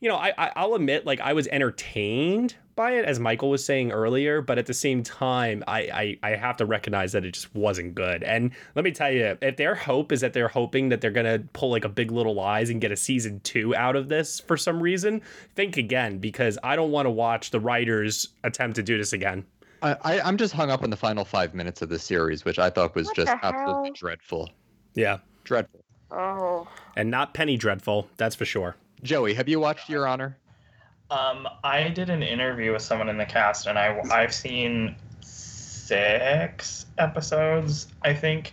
you 0.00 0.08
know, 0.08 0.16
I, 0.16 0.32
I 0.36 0.52
I'll 0.56 0.74
admit 0.74 1.06
like 1.06 1.20
I 1.20 1.32
was 1.32 1.46
entertained 1.48 2.56
by 2.76 2.92
it 2.92 3.04
as 3.06 3.18
Michael 3.18 3.50
was 3.50 3.64
saying 3.64 3.90
earlier, 3.90 4.40
but 4.42 4.58
at 4.58 4.66
the 4.66 4.74
same 4.74 5.02
time, 5.02 5.64
I, 5.66 6.18
I 6.22 6.30
I 6.32 6.36
have 6.36 6.56
to 6.58 6.66
recognize 6.66 7.12
that 7.12 7.24
it 7.24 7.32
just 7.32 7.52
wasn't 7.54 7.94
good. 7.94 8.22
And 8.22 8.52
let 8.74 8.84
me 8.84 8.92
tell 8.92 9.10
you, 9.10 9.36
if 9.40 9.56
their 9.56 9.74
hope 9.74 10.12
is 10.12 10.20
that 10.20 10.32
they're 10.34 10.46
hoping 10.48 10.90
that 10.90 11.00
they're 11.00 11.10
gonna 11.10 11.40
pull 11.54 11.70
like 11.70 11.84
a 11.84 11.88
Big 11.88 12.12
Little 12.12 12.34
Lies 12.34 12.70
and 12.70 12.80
get 12.80 12.92
a 12.92 12.96
season 12.96 13.40
two 13.40 13.74
out 13.74 13.96
of 13.96 14.08
this 14.08 14.38
for 14.38 14.56
some 14.56 14.80
reason, 14.82 15.22
think 15.54 15.76
again 15.76 16.18
because 16.18 16.58
I 16.62 16.76
don't 16.76 16.90
want 16.92 17.06
to 17.06 17.10
watch 17.10 17.50
the 17.50 17.58
writers 17.60 18.28
attempt 18.44 18.76
to 18.76 18.82
do 18.82 18.96
this 18.98 19.12
again. 19.12 19.44
I, 19.82 19.96
I, 20.02 20.20
I'm 20.20 20.36
just 20.36 20.52
hung 20.54 20.70
up 20.70 20.82
on 20.82 20.90
the 20.90 20.96
final 20.96 21.24
five 21.24 21.54
minutes 21.54 21.82
of 21.82 21.88
the 21.88 21.98
series, 21.98 22.44
which 22.44 22.58
I 22.58 22.70
thought 22.70 22.94
was 22.94 23.06
What 23.08 23.16
just 23.16 23.26
the 23.32 23.44
absolutely 23.44 23.88
hell? 23.88 23.94
dreadful. 23.94 24.50
Yeah, 24.94 25.18
Dreadful. 25.44 25.80
Oh, 26.10 26.68
and 26.96 27.10
not 27.10 27.34
Penny 27.34 27.56
Dreadful, 27.56 28.08
that's 28.16 28.34
for 28.34 28.44
sure. 28.44 28.76
Joey, 29.02 29.34
have 29.34 29.48
you 29.48 29.60
watched 29.60 29.88
Your 29.88 30.06
Honor? 30.06 30.36
Um, 31.10 31.48
I 31.62 31.88
did 31.88 32.10
an 32.10 32.22
interview 32.22 32.72
with 32.72 32.82
someone 32.82 33.08
in 33.08 33.16
the 33.16 33.26
cast, 33.26 33.66
and 33.66 33.78
I 33.78 34.00
I've 34.10 34.34
seen 34.34 34.96
six 35.20 36.86
episodes, 36.98 37.88
I 38.02 38.12
think, 38.12 38.52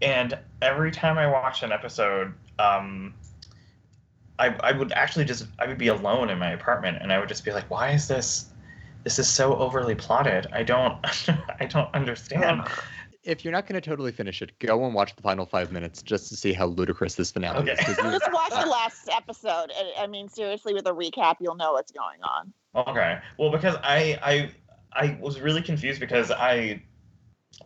and 0.00 0.38
every 0.62 0.90
time 0.90 1.18
I 1.18 1.26
watch 1.26 1.62
an 1.62 1.72
episode, 1.72 2.32
um, 2.58 3.14
I 4.38 4.48
I 4.60 4.72
would 4.72 4.92
actually 4.92 5.26
just 5.26 5.46
I 5.58 5.66
would 5.66 5.78
be 5.78 5.88
alone 5.88 6.30
in 6.30 6.38
my 6.38 6.52
apartment, 6.52 6.98
and 7.00 7.12
I 7.12 7.18
would 7.18 7.28
just 7.28 7.44
be 7.44 7.52
like, 7.52 7.70
why 7.70 7.90
is 7.90 8.08
this? 8.08 8.46
This 9.04 9.18
is 9.18 9.28
so 9.28 9.56
overly 9.56 9.94
plotted. 9.94 10.46
I 10.52 10.62
don't 10.62 10.96
I 11.60 11.66
don't 11.66 11.94
understand. 11.94 12.62
If 13.22 13.44
you're 13.44 13.52
not 13.52 13.66
going 13.66 13.80
to 13.80 13.86
totally 13.86 14.12
finish 14.12 14.40
it, 14.40 14.58
go 14.60 14.84
and 14.86 14.94
watch 14.94 15.14
the 15.14 15.20
final 15.22 15.44
five 15.44 15.72
minutes 15.72 16.00
just 16.02 16.28
to 16.28 16.36
see 16.36 16.52
how 16.54 16.66
ludicrous 16.66 17.16
this 17.16 17.30
finale 17.30 17.58
Okay. 17.58 17.72
is. 17.72 17.80
'cause 17.80 17.98
you- 17.98 18.10
just 18.18 18.32
watch 18.32 18.50
the 18.50 18.66
last 18.70 19.08
episode. 19.10 19.70
I- 19.76 19.94
I 20.04 20.06
mean, 20.06 20.28
seriously, 20.28 20.72
with 20.72 20.86
a 20.86 20.92
recap, 20.92 21.36
you'll 21.40 21.56
know 21.56 21.72
what's 21.72 21.92
going 21.92 22.20
on. 22.22 22.52
Okay. 22.74 23.18
Well, 23.38 23.50
because 23.50 23.76
I 23.82 24.18
I 24.22 24.50
I 24.92 25.18
was 25.20 25.40
really 25.40 25.60
confused 25.62 26.00
because 26.00 26.30
I 26.30 26.82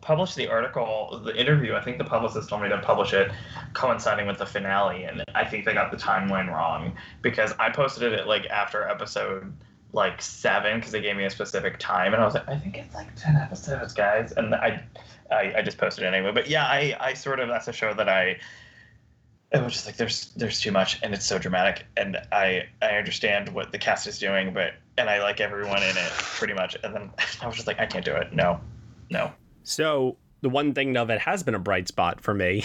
published 0.01 0.35
the 0.35 0.47
article, 0.49 1.21
the 1.23 1.35
interview. 1.39 1.73
I 1.73 1.81
think 1.81 1.99
the 1.99 2.03
publicist 2.03 2.49
told 2.49 2.61
me 2.63 2.69
to 2.69 2.77
publish 2.79 3.13
it 3.13 3.31
coinciding 3.73 4.27
with 4.27 4.39
the 4.39 4.45
finale, 4.45 5.05
and 5.05 5.23
I 5.35 5.45
think 5.45 5.63
they 5.65 5.73
got 5.73 5.89
the 5.89 5.97
timeline 5.97 6.51
wrong 6.51 6.95
because 7.21 7.53
I 7.59 7.69
posted 7.69 8.11
it 8.13 8.27
like 8.27 8.45
after 8.47 8.87
episode 8.89 9.53
like 9.93 10.21
seven 10.21 10.77
because 10.79 10.91
they 10.91 11.01
gave 11.01 11.15
me 11.15 11.23
a 11.23 11.29
specific 11.29 11.79
time, 11.79 12.13
and 12.13 12.21
I 12.21 12.25
was 12.25 12.33
like, 12.33 12.49
I 12.49 12.57
think 12.57 12.77
it's 12.77 12.93
like 12.93 13.15
ten 13.15 13.37
episodes, 13.37 13.93
guys, 13.93 14.33
and 14.33 14.53
I 14.53 14.83
I, 15.31 15.53
I 15.57 15.61
just 15.61 15.77
posted 15.77 16.03
it 16.03 16.13
anyway. 16.13 16.31
But 16.33 16.47
yeah, 16.47 16.65
I 16.65 16.95
I 16.99 17.13
sort 17.13 17.39
of 17.39 17.47
that's 17.47 17.67
a 17.67 17.73
show 17.73 17.93
that 17.93 18.09
I 18.09 18.37
it 19.51 19.63
was 19.63 19.73
just 19.73 19.85
like 19.85 19.97
there's 19.97 20.31
there's 20.35 20.59
too 20.59 20.71
much 20.71 20.99
and 21.03 21.13
it's 21.13 21.25
so 21.25 21.37
dramatic 21.37 21.85
and 21.95 22.17
I 22.31 22.67
I 22.81 22.97
understand 22.97 23.49
what 23.49 23.71
the 23.71 23.77
cast 23.77 24.07
is 24.07 24.17
doing 24.17 24.53
but 24.53 24.73
and 24.97 25.09
I 25.09 25.21
like 25.21 25.39
everyone 25.39 25.83
in 25.83 25.95
it 25.95 26.11
pretty 26.11 26.53
much 26.53 26.75
and 26.83 26.93
then 26.93 27.11
I 27.41 27.47
was 27.47 27.55
just 27.55 27.67
like 27.67 27.79
I 27.79 27.85
can't 27.85 28.03
do 28.03 28.15
it 28.15 28.33
no 28.33 28.59
no 29.11 29.31
So 29.63 30.17
the 30.45 30.49
one 30.49 30.75
thing 30.75 30.93
though 30.93 31.05
that 31.05 31.19
has 31.21 31.41
been 31.41 31.55
a 31.55 31.59
bright 31.59 31.87
spot 31.87 32.21
for 32.21 32.31
me, 32.31 32.63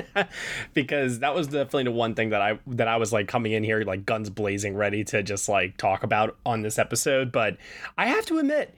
because 0.74 1.18
that 1.18 1.34
was 1.34 1.48
definitely 1.48 1.84
the 1.84 1.90
one 1.90 2.14
thing 2.14 2.30
that 2.30 2.40
I 2.40 2.58
that 2.66 2.88
I 2.88 2.96
was 2.96 3.12
like 3.12 3.28
coming 3.28 3.52
in 3.52 3.62
here 3.62 3.82
like 3.82 4.06
guns 4.06 4.30
blazing, 4.30 4.74
ready 4.74 5.04
to 5.04 5.22
just 5.22 5.46
like 5.46 5.76
talk 5.76 6.02
about 6.02 6.38
on 6.46 6.62
this 6.62 6.78
episode. 6.78 7.30
But 7.30 7.58
I 7.98 8.06
have 8.06 8.24
to 8.26 8.38
admit, 8.38 8.74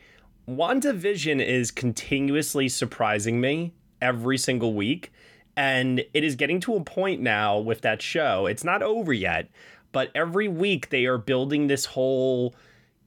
WandaVision 0.49 1.45
is 1.45 1.73
continuously 1.73 2.69
surprising 2.69 3.41
me 3.41 3.73
every 4.01 4.39
single 4.39 4.75
week. 4.75 5.13
And 5.57 6.05
it 6.15 6.23
is 6.23 6.37
getting 6.37 6.61
to 6.61 6.77
a 6.77 6.85
point 6.85 7.21
now 7.21 7.59
with 7.59 7.81
that 7.81 8.01
show. 8.01 8.47
It's 8.47 8.63
not 8.63 8.83
over 8.83 9.13
yet, 9.13 9.49
but 9.91 10.11
every 10.15 10.47
week 10.47 10.91
they 10.91 11.07
are 11.07 11.19
building 11.19 11.67
this 11.67 11.87
whole 11.87 12.55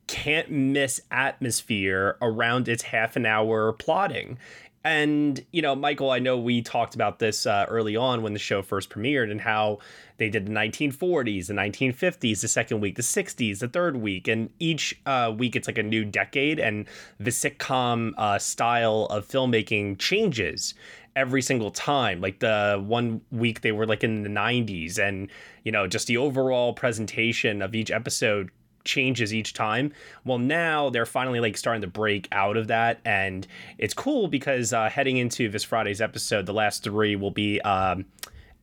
can't 0.07 0.49
miss 0.49 0.99
atmosphere 1.11 2.17
around 2.19 2.67
its 2.67 2.81
half 2.81 3.15
an 3.15 3.27
hour 3.27 3.71
plotting. 3.73 4.39
And, 4.83 5.45
you 5.51 5.61
know, 5.61 5.75
Michael, 5.75 6.09
I 6.09 6.19
know 6.19 6.37
we 6.37 6.61
talked 6.61 6.95
about 6.95 7.19
this 7.19 7.45
uh, 7.45 7.65
early 7.67 7.97
on 7.97 8.21
when 8.21 8.31
the 8.31 8.39
show 8.39 8.61
first 8.61 8.89
premiered 8.89 9.29
and 9.29 9.41
how 9.41 9.79
they 10.17 10.29
did 10.29 10.45
the 10.45 10.51
1940s, 10.51 11.47
the 11.47 11.53
1950s, 11.53 12.41
the 12.41 12.47
second 12.47 12.79
week, 12.79 12.95
the 12.95 13.01
60s, 13.01 13.59
the 13.59 13.67
third 13.67 13.97
week. 13.97 14.29
And 14.29 14.49
each 14.59 14.99
uh, 15.05 15.33
week 15.37 15.57
it's 15.57 15.67
like 15.67 15.77
a 15.77 15.83
new 15.83 16.05
decade. 16.05 16.59
And 16.59 16.87
the 17.19 17.31
sitcom 17.31 18.13
uh, 18.17 18.39
style 18.39 19.07
of 19.09 19.27
filmmaking 19.27 19.97
changes 19.99 20.73
every 21.13 21.41
single 21.41 21.71
time. 21.71 22.21
Like 22.21 22.39
the 22.39 22.81
one 22.85 23.19
week 23.31 23.59
they 23.59 23.73
were 23.73 23.85
like 23.85 24.05
in 24.05 24.23
the 24.23 24.29
90s. 24.29 24.97
And, 24.97 25.29
you 25.65 25.73
know, 25.73 25.87
just 25.87 26.07
the 26.07 26.15
overall 26.15 26.71
presentation 26.71 27.61
of 27.61 27.75
each 27.75 27.91
episode 27.91 28.49
changes 28.83 29.33
each 29.33 29.53
time. 29.53 29.93
Well, 30.25 30.37
now 30.37 30.89
they're 30.89 31.05
finally 31.05 31.39
like 31.39 31.57
starting 31.57 31.81
to 31.81 31.87
break 31.87 32.27
out 32.31 32.57
of 32.57 32.67
that, 32.67 32.99
and 33.05 33.45
it's 33.77 33.93
cool 33.93 34.27
because 34.27 34.73
uh, 34.73 34.89
heading 34.89 35.17
into 35.17 35.49
this 35.49 35.63
Friday's 35.63 36.01
episode, 36.01 36.45
the 36.45 36.53
last 36.53 36.83
three 36.83 37.15
will 37.15 37.31
be 37.31 37.61
um, 37.61 38.05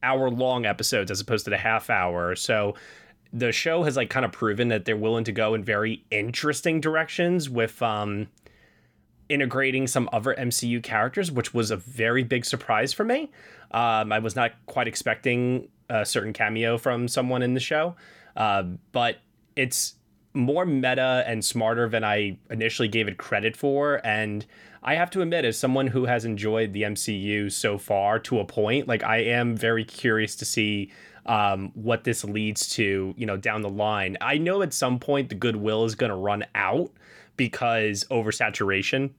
hour 0.03 0.31
long 0.31 0.67
episodes 0.67 1.11
as 1.11 1.21
opposed 1.21 1.45
to 1.45 1.51
the 1.51 1.59
half 1.59 1.91
hour. 1.91 2.37
So 2.37 2.75
the 3.33 3.53
show 3.53 3.83
has 3.83 3.97
like 3.97 4.11
kind 4.11 4.25
of 4.25 4.33
proven 4.33 4.69
that 4.69 4.85
they're 4.85 4.97
willing 4.97 5.25
to 5.25 5.33
go 5.33 5.55
in 5.55 5.65
very 5.65 6.05
interesting 6.11 6.81
directions 6.81 7.51
with 7.51 7.83
um 7.83 8.29
integrating 9.29 9.87
some 9.87 10.09
other 10.13 10.35
MCU 10.35 10.83
characters, 10.83 11.31
which 11.31 11.53
was 11.53 11.71
a 11.71 11.77
very 11.77 12.23
big 12.23 12.45
surprise 12.45 12.93
for 12.93 13.05
me. 13.05 13.31
Um, 13.73 14.13
I 14.13 14.19
was 14.19 14.37
not 14.37 14.53
quite 14.67 14.87
expecting 14.87 15.69
a 15.89 16.05
certain 16.07 16.33
cameo 16.33 16.79
from 16.79 17.09
someone 17.09 17.43
in 17.43 17.55
the 17.55 17.61
show, 17.61 17.97
uh, 18.37 18.63
but 18.93 19.19
it's 19.57 19.95
more 20.37 20.67
meta 20.67 21.25
and 21.27 21.45
smarter 21.45 21.89
than 21.89 22.05
I 22.05 22.39
initially 22.51 22.89
gave 22.89 23.09
it 23.09 23.17
credit 23.19 23.57
for. 23.57 24.01
And 24.05 24.45
I 24.83 24.95
have 24.95 25.11
to 25.11 25.23
admit, 25.23 25.45
as 25.45 25.59
someone 25.59 25.89
who 25.89 26.05
has 26.05 26.25
enjoyed 26.25 26.73
the 26.73 26.83
MCU 26.83 27.51
so 27.51 27.79
far 27.79 28.19
to 28.21 28.39
a 28.39 28.45
point, 28.45 28.87
like 28.87 29.03
I 29.03 29.19
am 29.19 29.57
very 29.57 29.85
curious 29.85 30.37
to 30.37 30.45
see 30.45 30.93
um, 31.25 31.73
what 31.75 32.05
this 32.05 32.23
leads 32.23 32.69
to, 32.75 33.15
you 33.17 33.27
know, 33.27 33.37
down 33.37 33.63
the 33.63 33.69
line. 33.69 34.17
I 34.21 34.39
know 34.39 34.63
at 34.63 34.73
some 34.73 34.99
point 35.01 35.29
the 35.29 35.35
goodwill 35.35 35.85
is 35.85 35.95
going 35.95 36.11
to 36.11 36.17
run 36.17 36.45
out 36.55 36.93
because 37.37 38.05
oversaturation. 38.11 39.11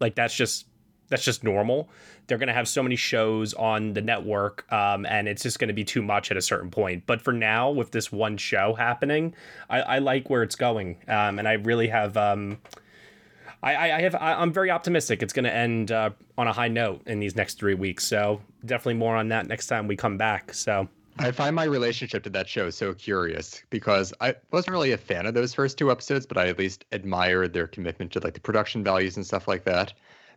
Like 0.00 0.14
that's 0.14 0.34
just 0.34 0.66
that's 1.14 1.24
just 1.24 1.44
normal. 1.44 1.88
They're 2.26 2.38
going 2.38 2.48
to 2.48 2.54
have 2.54 2.66
so 2.66 2.82
many 2.82 2.96
shows 2.96 3.54
on 3.54 3.92
the 3.92 4.00
network, 4.00 4.70
um, 4.72 5.06
and 5.06 5.28
it's 5.28 5.44
just 5.44 5.60
going 5.60 5.68
to 5.68 5.74
be 5.74 5.84
too 5.84 6.02
much 6.02 6.32
at 6.32 6.36
a 6.36 6.42
certain 6.42 6.72
point. 6.72 7.04
But 7.06 7.22
for 7.22 7.32
now, 7.32 7.70
with 7.70 7.92
this 7.92 8.10
one 8.10 8.36
show 8.36 8.74
happening, 8.74 9.32
I, 9.70 9.82
I 9.82 9.98
like 10.00 10.28
where 10.28 10.42
it's 10.42 10.56
going, 10.56 10.96
um, 11.06 11.38
and 11.38 11.46
I 11.46 11.52
really 11.52 11.86
have. 11.86 12.16
Um, 12.16 12.58
I, 13.62 13.92
I 13.92 14.02
have. 14.02 14.16
I, 14.16 14.32
I'm 14.34 14.52
very 14.52 14.72
optimistic. 14.72 15.22
It's 15.22 15.32
going 15.32 15.44
to 15.44 15.54
end 15.54 15.92
uh, 15.92 16.10
on 16.36 16.48
a 16.48 16.52
high 16.52 16.66
note 16.66 17.02
in 17.06 17.20
these 17.20 17.36
next 17.36 17.60
three 17.60 17.74
weeks. 17.74 18.04
So 18.04 18.40
definitely 18.64 18.94
more 18.94 19.14
on 19.14 19.28
that 19.28 19.46
next 19.46 19.68
time 19.68 19.86
we 19.86 19.94
come 19.94 20.18
back. 20.18 20.52
So 20.52 20.88
I 21.20 21.30
find 21.30 21.54
my 21.54 21.64
relationship 21.64 22.24
to 22.24 22.30
that 22.30 22.48
show 22.48 22.70
so 22.70 22.92
curious 22.92 23.62
because 23.70 24.12
I 24.20 24.34
wasn't 24.50 24.72
really 24.72 24.90
a 24.90 24.98
fan 24.98 25.26
of 25.26 25.34
those 25.34 25.54
first 25.54 25.78
two 25.78 25.92
episodes, 25.92 26.26
but 26.26 26.36
I 26.36 26.48
at 26.48 26.58
least 26.58 26.84
admired 26.90 27.52
their 27.52 27.68
commitment 27.68 28.10
to 28.12 28.20
like 28.20 28.34
the 28.34 28.40
production 28.40 28.82
values 28.82 29.16
and 29.16 29.24
stuff 29.24 29.46
like 29.46 29.62
that. 29.64 29.92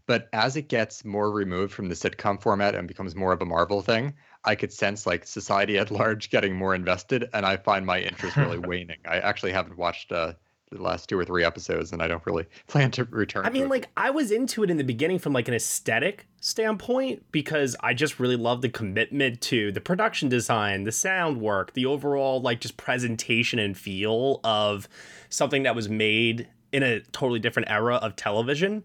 But 0.07 0.29
as 0.33 0.55
it 0.55 0.69
gets 0.69 1.05
more 1.05 1.29
removed 1.29 1.73
from 1.73 1.89
the 1.89 1.95
sitcom 1.95 2.41
format 2.41 2.73
and 2.73 2.87
becomes 2.87 3.15
more 3.15 3.33
of 3.33 3.41
a 3.41 3.45
Marvel 3.45 3.81
thing, 3.81 4.13
I 4.45 4.55
could 4.55 4.71
sense 4.71 5.05
like 5.05 5.27
society 5.27 5.77
at 5.77 5.91
large 5.91 6.29
getting 6.31 6.55
more 6.55 6.73
invested, 6.73 7.29
and 7.33 7.45
I 7.45 7.57
find 7.57 7.85
my 7.85 7.99
interest 7.99 8.37
really 8.37 8.57
waning. 8.67 8.97
I 9.05 9.19
actually 9.19 9.51
haven't 9.51 9.77
watched 9.77 10.11
uh, 10.13 10.33
the 10.71 10.81
last 10.81 11.09
two 11.09 11.19
or 11.19 11.25
three 11.25 11.43
episodes, 11.43 11.91
and 11.91 12.01
I 12.01 12.07
don't 12.07 12.25
really 12.25 12.45
plan 12.67 12.89
to 12.91 13.03
return. 13.05 13.45
I 13.45 13.49
to 13.49 13.53
mean, 13.53 13.63
it. 13.63 13.69
like 13.69 13.89
I 13.97 14.09
was 14.09 14.31
into 14.31 14.63
it 14.63 14.69
in 14.69 14.77
the 14.77 14.83
beginning 14.83 15.19
from 15.19 15.33
like 15.33 15.49
an 15.49 15.53
aesthetic 15.53 16.25
standpoint 16.39 17.25
because 17.33 17.75
I 17.81 17.93
just 17.93 18.17
really 18.17 18.37
love 18.37 18.61
the 18.61 18.69
commitment 18.69 19.41
to 19.41 19.73
the 19.73 19.81
production 19.81 20.29
design, 20.29 20.85
the 20.85 20.91
sound 20.93 21.41
work, 21.41 21.73
the 21.73 21.85
overall 21.85 22.41
like 22.41 22.61
just 22.61 22.77
presentation 22.77 23.59
and 23.59 23.77
feel 23.77 24.39
of 24.45 24.87
something 25.29 25.63
that 25.63 25.75
was 25.75 25.89
made 25.89 26.47
in 26.71 26.83
a 26.83 27.01
totally 27.11 27.39
different 27.39 27.69
era 27.69 27.95
of 27.95 28.15
television. 28.15 28.83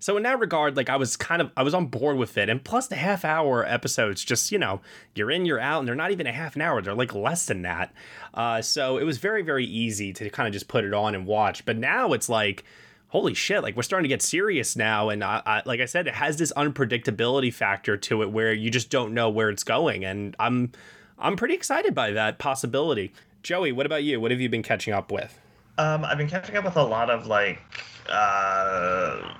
So 0.00 0.16
in 0.16 0.22
that 0.24 0.40
regard, 0.40 0.76
like 0.76 0.88
I 0.88 0.96
was 0.96 1.16
kind 1.16 1.40
of 1.42 1.52
I 1.56 1.62
was 1.62 1.74
on 1.74 1.86
board 1.86 2.16
with 2.16 2.36
it, 2.38 2.48
and 2.48 2.64
plus 2.64 2.88
the 2.88 2.96
half 2.96 3.24
hour 3.24 3.64
episodes, 3.66 4.24
just 4.24 4.50
you 4.50 4.58
know, 4.58 4.80
you're 5.14 5.30
in, 5.30 5.44
you're 5.44 5.60
out, 5.60 5.80
and 5.80 5.88
they're 5.88 5.94
not 5.94 6.10
even 6.10 6.26
a 6.26 6.32
half 6.32 6.56
an 6.56 6.62
hour; 6.62 6.80
they're 6.82 6.94
like 6.94 7.14
less 7.14 7.46
than 7.46 7.62
that. 7.62 7.92
Uh, 8.32 8.62
so 8.62 8.96
it 8.96 9.04
was 9.04 9.18
very, 9.18 9.42
very 9.42 9.66
easy 9.66 10.12
to 10.14 10.30
kind 10.30 10.46
of 10.46 10.52
just 10.52 10.68
put 10.68 10.84
it 10.84 10.94
on 10.94 11.14
and 11.14 11.26
watch. 11.26 11.64
But 11.66 11.76
now 11.76 12.14
it's 12.14 12.30
like, 12.30 12.64
holy 13.08 13.34
shit! 13.34 13.62
Like 13.62 13.76
we're 13.76 13.82
starting 13.82 14.04
to 14.04 14.08
get 14.08 14.22
serious 14.22 14.74
now, 14.74 15.10
and 15.10 15.22
I, 15.22 15.42
I, 15.44 15.62
like 15.66 15.80
I 15.80 15.86
said, 15.86 16.06
it 16.06 16.14
has 16.14 16.38
this 16.38 16.52
unpredictability 16.56 17.52
factor 17.52 17.96
to 17.98 18.22
it 18.22 18.32
where 18.32 18.54
you 18.54 18.70
just 18.70 18.88
don't 18.88 19.12
know 19.12 19.28
where 19.28 19.50
it's 19.50 19.64
going, 19.64 20.04
and 20.04 20.34
I'm 20.40 20.72
I'm 21.18 21.36
pretty 21.36 21.54
excited 21.54 21.94
by 21.94 22.10
that 22.12 22.38
possibility. 22.38 23.12
Joey, 23.42 23.72
what 23.72 23.84
about 23.86 24.02
you? 24.02 24.18
What 24.18 24.30
have 24.30 24.40
you 24.40 24.48
been 24.48 24.62
catching 24.62 24.94
up 24.94 25.12
with? 25.12 25.38
Um, 25.78 26.04
I've 26.04 26.18
been 26.18 26.28
catching 26.28 26.56
up 26.56 26.64
with 26.64 26.76
a 26.76 26.82
lot 26.82 27.08
of 27.08 27.26
like, 27.26 27.62
uh, 28.08 29.32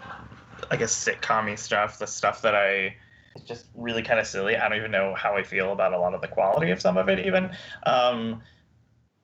I 0.70 0.76
guess 0.76 0.92
sitcom 0.92 1.58
stuff. 1.58 1.98
The 1.98 2.06
stuff 2.06 2.42
that 2.42 2.54
I 2.54 2.96
it's 3.36 3.44
just 3.44 3.66
really 3.74 4.02
kind 4.02 4.18
of 4.18 4.26
silly. 4.26 4.56
I 4.56 4.68
don't 4.68 4.78
even 4.78 4.90
know 4.90 5.14
how 5.14 5.36
I 5.36 5.42
feel 5.42 5.72
about 5.72 5.92
a 5.92 5.98
lot 5.98 6.14
of 6.14 6.20
the 6.20 6.28
quality 6.28 6.70
of 6.70 6.80
some 6.80 6.96
of 6.96 7.08
it. 7.08 7.24
Even 7.26 7.50
um, 7.84 8.42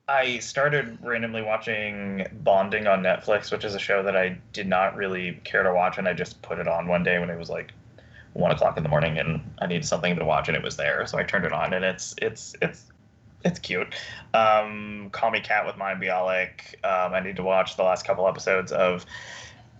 I 0.07 0.39
started 0.39 0.97
randomly 1.01 1.41
watching 1.41 2.25
Bonding 2.43 2.87
on 2.87 3.03
Netflix, 3.03 3.51
which 3.51 3.65
is 3.65 3.75
a 3.75 3.79
show 3.79 4.03
that 4.03 4.15
I 4.15 4.37
did 4.53 4.67
not 4.67 4.95
really 4.95 5.41
care 5.43 5.63
to 5.63 5.73
watch, 5.73 5.97
and 5.97 6.07
I 6.07 6.13
just 6.13 6.41
put 6.41 6.59
it 6.59 6.67
on 6.67 6.87
one 6.87 7.03
day 7.03 7.19
when 7.19 7.29
it 7.29 7.37
was 7.37 7.49
like 7.49 7.73
one 8.33 8.51
o'clock 8.51 8.77
in 8.77 8.83
the 8.83 8.89
morning, 8.89 9.17
and 9.17 9.41
I 9.59 9.67
needed 9.67 9.85
something 9.85 10.15
to 10.15 10.23
watch, 10.23 10.47
and 10.47 10.55
it 10.55 10.63
was 10.63 10.77
there, 10.77 11.05
so 11.07 11.17
I 11.17 11.23
turned 11.23 11.45
it 11.45 11.51
on, 11.51 11.73
and 11.73 11.83
it's 11.83 12.15
it's 12.21 12.55
it's 12.61 12.85
it's 13.43 13.59
cute. 13.59 13.93
Um, 14.33 15.09
Call 15.11 15.31
Me 15.31 15.41
Cat 15.41 15.65
with 15.65 15.75
Mayim 15.75 16.01
Bialik. 16.01 16.75
Um, 16.85 17.13
I 17.13 17.19
need 17.19 17.35
to 17.35 17.43
watch 17.43 17.75
the 17.75 17.83
last 17.83 18.05
couple 18.05 18.27
episodes 18.27 18.71
of 18.71 19.05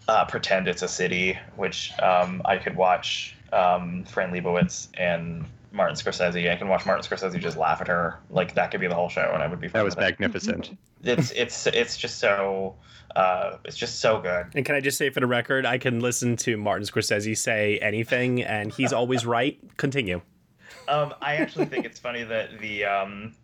uh, 0.08 0.26
Pretend 0.26 0.68
It's 0.68 0.82
a 0.82 0.88
City, 0.88 1.38
which 1.56 1.92
um, 2.00 2.42
I 2.46 2.58
could 2.58 2.76
watch 2.76 3.36
um, 3.54 4.04
Fran 4.06 4.32
Lebowitz 4.32 4.88
and 4.96 5.46
Martin 5.72 5.96
Scorsese. 5.96 6.52
I 6.52 6.56
can 6.56 6.68
watch 6.68 6.86
Martin 6.86 7.04
Scorsese 7.06 7.40
just 7.40 7.58
laugh 7.58 7.82
at 7.82 7.88
her. 7.88 8.20
Like 8.30 8.56
that 8.56 8.72
could 8.72 8.82
be 8.82 8.88
the 8.88 8.96
whole 8.96 9.10
show, 9.10 9.32
and 9.34 9.44
I 9.44 9.48
would 9.48 9.60
be. 9.60 9.68
that 9.68 9.84
was 9.84 9.98
magnificent. 9.98 10.78
It's 11.04 11.30
it's 11.32 11.68
it's 11.68 11.96
just 11.96 12.18
so. 12.18 12.76
Uh, 13.16 13.58
it's 13.66 13.78
just 13.78 14.00
so 14.00 14.20
good. 14.20 14.48
And 14.56 14.66
can 14.66 14.74
I 14.74 14.82
just 14.82 14.98
say 14.98 15.12
for 15.12 15.20
the 15.20 15.28
record, 15.28 15.64
I 15.64 15.78
can 15.78 16.00
listen 16.00 16.36
to 16.38 16.58
Martin 16.58 16.88
Scorsese 16.88 17.38
say 17.38 17.78
anything, 17.84 18.42
and 18.42 18.74
he's 18.74 18.92
always 18.92 19.24
right. 19.38 19.60
Continue. 19.78 20.22
Um, 20.88 21.14
I 21.22 21.36
actually 21.36 21.66
think 21.66 21.86
it's 21.86 22.00
funny 22.00 22.24
that 22.24 22.60
the 22.60 22.86
um, 22.86 23.36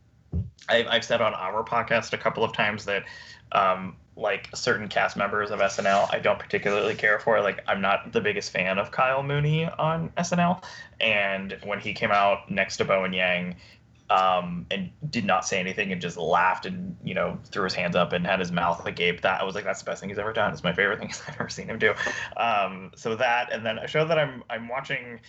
I, 0.68 0.84
I've 0.90 1.06
said 1.06 1.22
on 1.22 1.36
our 1.36 1.64
podcast 1.64 2.14
a 2.14 2.18
couple 2.18 2.44
of 2.44 2.54
times 2.54 2.86
that 2.86 3.04
um, 3.52 3.96
like 4.16 4.50
certain 4.54 4.88
cast 4.88 5.18
members 5.18 5.50
of 5.50 5.60
SNL 5.60 6.08
I 6.14 6.20
don't 6.20 6.40
particularly 6.40 6.96
care 6.96 7.20
for. 7.20 7.42
Like 7.42 7.64
I'm 7.68 7.82
not 7.82 8.12
the 8.12 8.22
biggest 8.22 8.52
fan 8.52 8.78
of 8.78 8.92
Kyle 8.92 9.24
Mooney 9.24 9.66
on 9.66 10.10
SNL, 10.18 10.64
and 11.00 11.58
when 11.64 11.80
he 11.80 11.94
came 11.94 12.12
out 12.12 12.50
next 12.50 12.78
to 12.78 12.86
Bowen 12.86 13.14
Yang. 13.14 13.56
Um, 14.10 14.68
and 14.70 14.92
did 15.10 15.26
not 15.26 15.48
say 15.48 15.60
anything 15.60 15.92
and 15.92 16.00
just 16.00 16.18
laughed 16.18 16.68
and 16.68 16.98
you 17.04 17.16
know 17.16 17.40
threw 17.46 17.64
his 17.64 17.74
hands 17.74 17.96
up 17.96 18.12
and 18.12 18.28
had 18.28 18.40
his 18.40 18.52
mouth 18.52 18.86
agape. 18.86 19.22
That 19.22 19.42
I 19.42 19.44
was 19.44 19.56
like, 19.56 19.64
that's 19.64 19.80
the 19.80 19.86
best 19.86 20.02
thing 20.02 20.10
he's 20.10 20.20
ever 20.20 20.34
done. 20.34 20.52
It's 20.52 20.64
my 20.64 20.74
favorite 20.74 21.00
thing 21.00 21.12
I've 21.28 21.36
ever 21.40 21.50
seen 21.50 21.68
him 21.68 21.80
do. 21.80 21.94
Um, 22.38 22.92
so 22.96 23.16
that 23.16 23.52
and 23.52 23.66
then 23.66 23.80
a 23.80 23.88
show 23.88 24.06
that 24.06 24.20
I'm 24.20 24.44
I'm 24.50 24.68
watching 24.68 25.22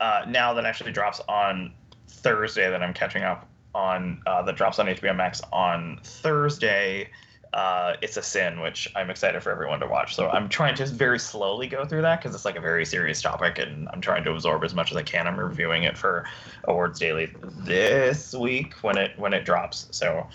uh, 0.00 0.24
now 0.28 0.52
that 0.54 0.66
actually 0.66 0.92
drops 0.92 1.20
on 1.28 1.72
Thursday 2.08 2.68
that 2.68 2.82
I'm 2.82 2.92
catching 2.92 3.22
up 3.22 3.48
on 3.74 4.20
uh, 4.26 4.42
that 4.42 4.56
drops 4.56 4.78
on 4.78 4.86
HBO 4.86 5.16
Max 5.16 5.40
on 5.52 6.00
Thursday. 6.02 7.10
Uh, 7.52 7.94
it's 8.02 8.16
a 8.16 8.22
sin, 8.22 8.60
which 8.60 8.90
I'm 8.94 9.10
excited 9.10 9.42
for 9.42 9.50
everyone 9.50 9.80
to 9.80 9.86
watch. 9.86 10.14
So 10.14 10.28
I'm 10.28 10.48
trying 10.48 10.74
to 10.76 10.86
very 10.86 11.18
slowly 11.18 11.66
go 11.66 11.84
through 11.86 12.02
that 12.02 12.20
because 12.20 12.34
it's 12.34 12.44
like 12.44 12.56
a 12.56 12.60
very 12.60 12.84
serious 12.84 13.22
topic, 13.22 13.58
and 13.58 13.88
I'm 13.92 14.00
trying 14.00 14.22
to 14.24 14.32
absorb 14.32 14.64
as 14.64 14.74
much 14.74 14.90
as 14.90 14.96
I 14.96 15.02
can. 15.02 15.26
I'm 15.26 15.38
reviewing 15.38 15.84
it 15.84 15.96
for 15.96 16.26
Awards 16.64 16.98
Daily 16.98 17.32
this 17.60 18.34
week 18.34 18.74
when 18.82 18.98
it 18.98 19.18
when 19.18 19.32
it 19.32 19.44
drops. 19.44 19.88
So 19.92 20.26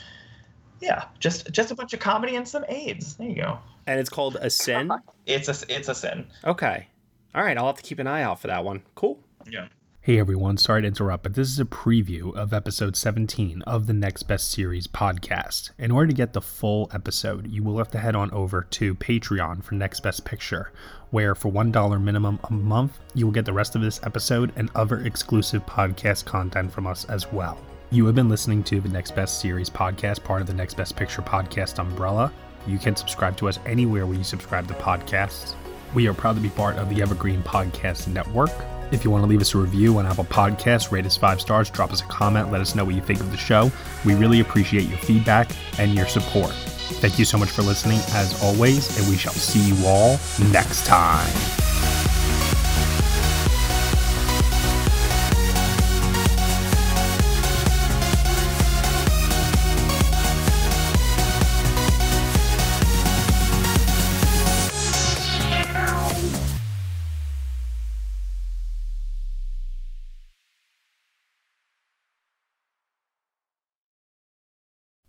yeah, 0.81 1.05
just 1.19 1.51
just 1.51 1.71
a 1.71 1.75
bunch 1.75 1.93
of 1.93 1.99
comedy 1.99 2.35
and 2.35 2.47
some 2.47 2.65
AIDS. 2.67 3.15
There 3.15 3.27
you 3.27 3.35
go. 3.35 3.59
And 3.85 3.99
it's 3.99 4.09
called 4.09 4.37
a 4.41 4.49
sin. 4.49 4.91
It's 5.25 5.47
a 5.47 5.73
it's 5.73 5.87
a 5.87 5.95
sin. 5.95 6.27
Okay. 6.43 6.87
All 7.33 7.43
right. 7.43 7.57
I'll 7.57 7.67
have 7.67 7.77
to 7.77 7.81
keep 7.81 7.99
an 7.99 8.07
eye 8.07 8.23
out 8.23 8.41
for 8.41 8.47
that 8.47 8.65
one. 8.65 8.81
Cool. 8.95 9.17
Yeah. 9.49 9.67
Hey 10.05 10.19
everyone, 10.19 10.57
sorry 10.57 10.81
to 10.81 10.87
interrupt, 10.89 11.23
but 11.23 11.33
this 11.33 11.47
is 11.47 11.61
a 11.61 11.63
preview 11.63 12.35
of 12.35 12.51
episode 12.51 12.97
17 12.97 13.61
of 13.61 13.87
the 13.87 13.93
Next 13.93 14.23
Best 14.23 14.51
Series 14.51 14.85
podcast. 14.85 15.69
In 15.79 15.91
order 15.91 16.07
to 16.07 16.13
get 16.13 16.33
the 16.33 16.41
full 16.41 16.91
episode, 16.93 17.49
you 17.49 17.63
will 17.63 17.77
have 17.77 17.89
to 17.91 17.99
head 17.99 18.13
on 18.13 18.29
over 18.31 18.63
to 18.71 18.95
Patreon 18.95 19.63
for 19.63 19.75
Next 19.75 20.01
Best 20.01 20.25
Picture, 20.25 20.73
where 21.11 21.35
for 21.35 21.53
$1 21.53 22.03
minimum 22.03 22.37
a 22.43 22.51
month, 22.51 22.99
you 23.13 23.25
will 23.25 23.31
get 23.31 23.45
the 23.45 23.53
rest 23.53 23.75
of 23.77 23.81
this 23.81 24.01
episode 24.03 24.51
and 24.57 24.69
other 24.75 24.97
exclusive 25.05 25.65
podcast 25.65 26.25
content 26.25 26.69
from 26.69 26.85
us 26.85 27.05
as 27.05 27.31
well. 27.31 27.57
You 27.89 28.05
have 28.05 28.15
been 28.15 28.27
listening 28.27 28.61
to 28.65 28.81
the 28.81 28.89
Next 28.89 29.15
Best 29.15 29.39
Series 29.39 29.69
podcast, 29.69 30.21
part 30.21 30.41
of 30.41 30.47
the 30.47 30.53
Next 30.53 30.73
Best 30.73 30.97
Picture 30.97 31.21
podcast 31.21 31.79
umbrella. 31.79 32.29
You 32.67 32.77
can 32.77 32.97
subscribe 32.97 33.37
to 33.37 33.47
us 33.47 33.57
anywhere 33.65 34.05
where 34.05 34.17
you 34.17 34.25
subscribe 34.25 34.67
to 34.67 34.73
podcasts. 34.73 35.55
We 35.93 36.09
are 36.09 36.13
proud 36.13 36.35
to 36.35 36.41
be 36.41 36.49
part 36.49 36.75
of 36.75 36.89
the 36.89 37.01
Evergreen 37.01 37.41
Podcast 37.41 38.09
Network. 38.09 38.51
If 38.93 39.03
you 39.03 39.09
want 39.09 39.23
to 39.23 39.27
leave 39.27 39.41
us 39.41 39.55
a 39.55 39.57
review 39.57 39.97
on 39.97 40.05
Apple 40.05 40.25
Podcasts, 40.25 40.91
rate 40.91 41.07
us 41.07 41.17
five 41.17 41.41
stars, 41.41 41.67
drop 41.71 41.91
us 41.91 42.01
a 42.01 42.05
comment, 42.05 42.51
let 42.51 42.61
us 42.61 42.75
know 42.75 42.85
what 42.85 42.93
you 42.93 43.01
think 43.01 43.21
of 43.21 43.31
the 43.31 43.37
show. 43.37 43.71
We 44.05 44.13
really 44.13 44.39
appreciate 44.39 44.87
your 44.87 44.99
feedback 44.99 45.49
and 45.79 45.95
your 45.95 46.05
support. 46.05 46.51
Thank 47.01 47.17
you 47.17 47.25
so 47.25 47.39
much 47.39 47.49
for 47.49 47.63
listening, 47.63 47.97
as 48.11 48.39
always, 48.43 48.95
and 48.99 49.09
we 49.09 49.17
shall 49.17 49.33
see 49.33 49.61
you 49.61 49.87
all 49.87 50.19
next 50.51 50.85
time. 50.85 51.72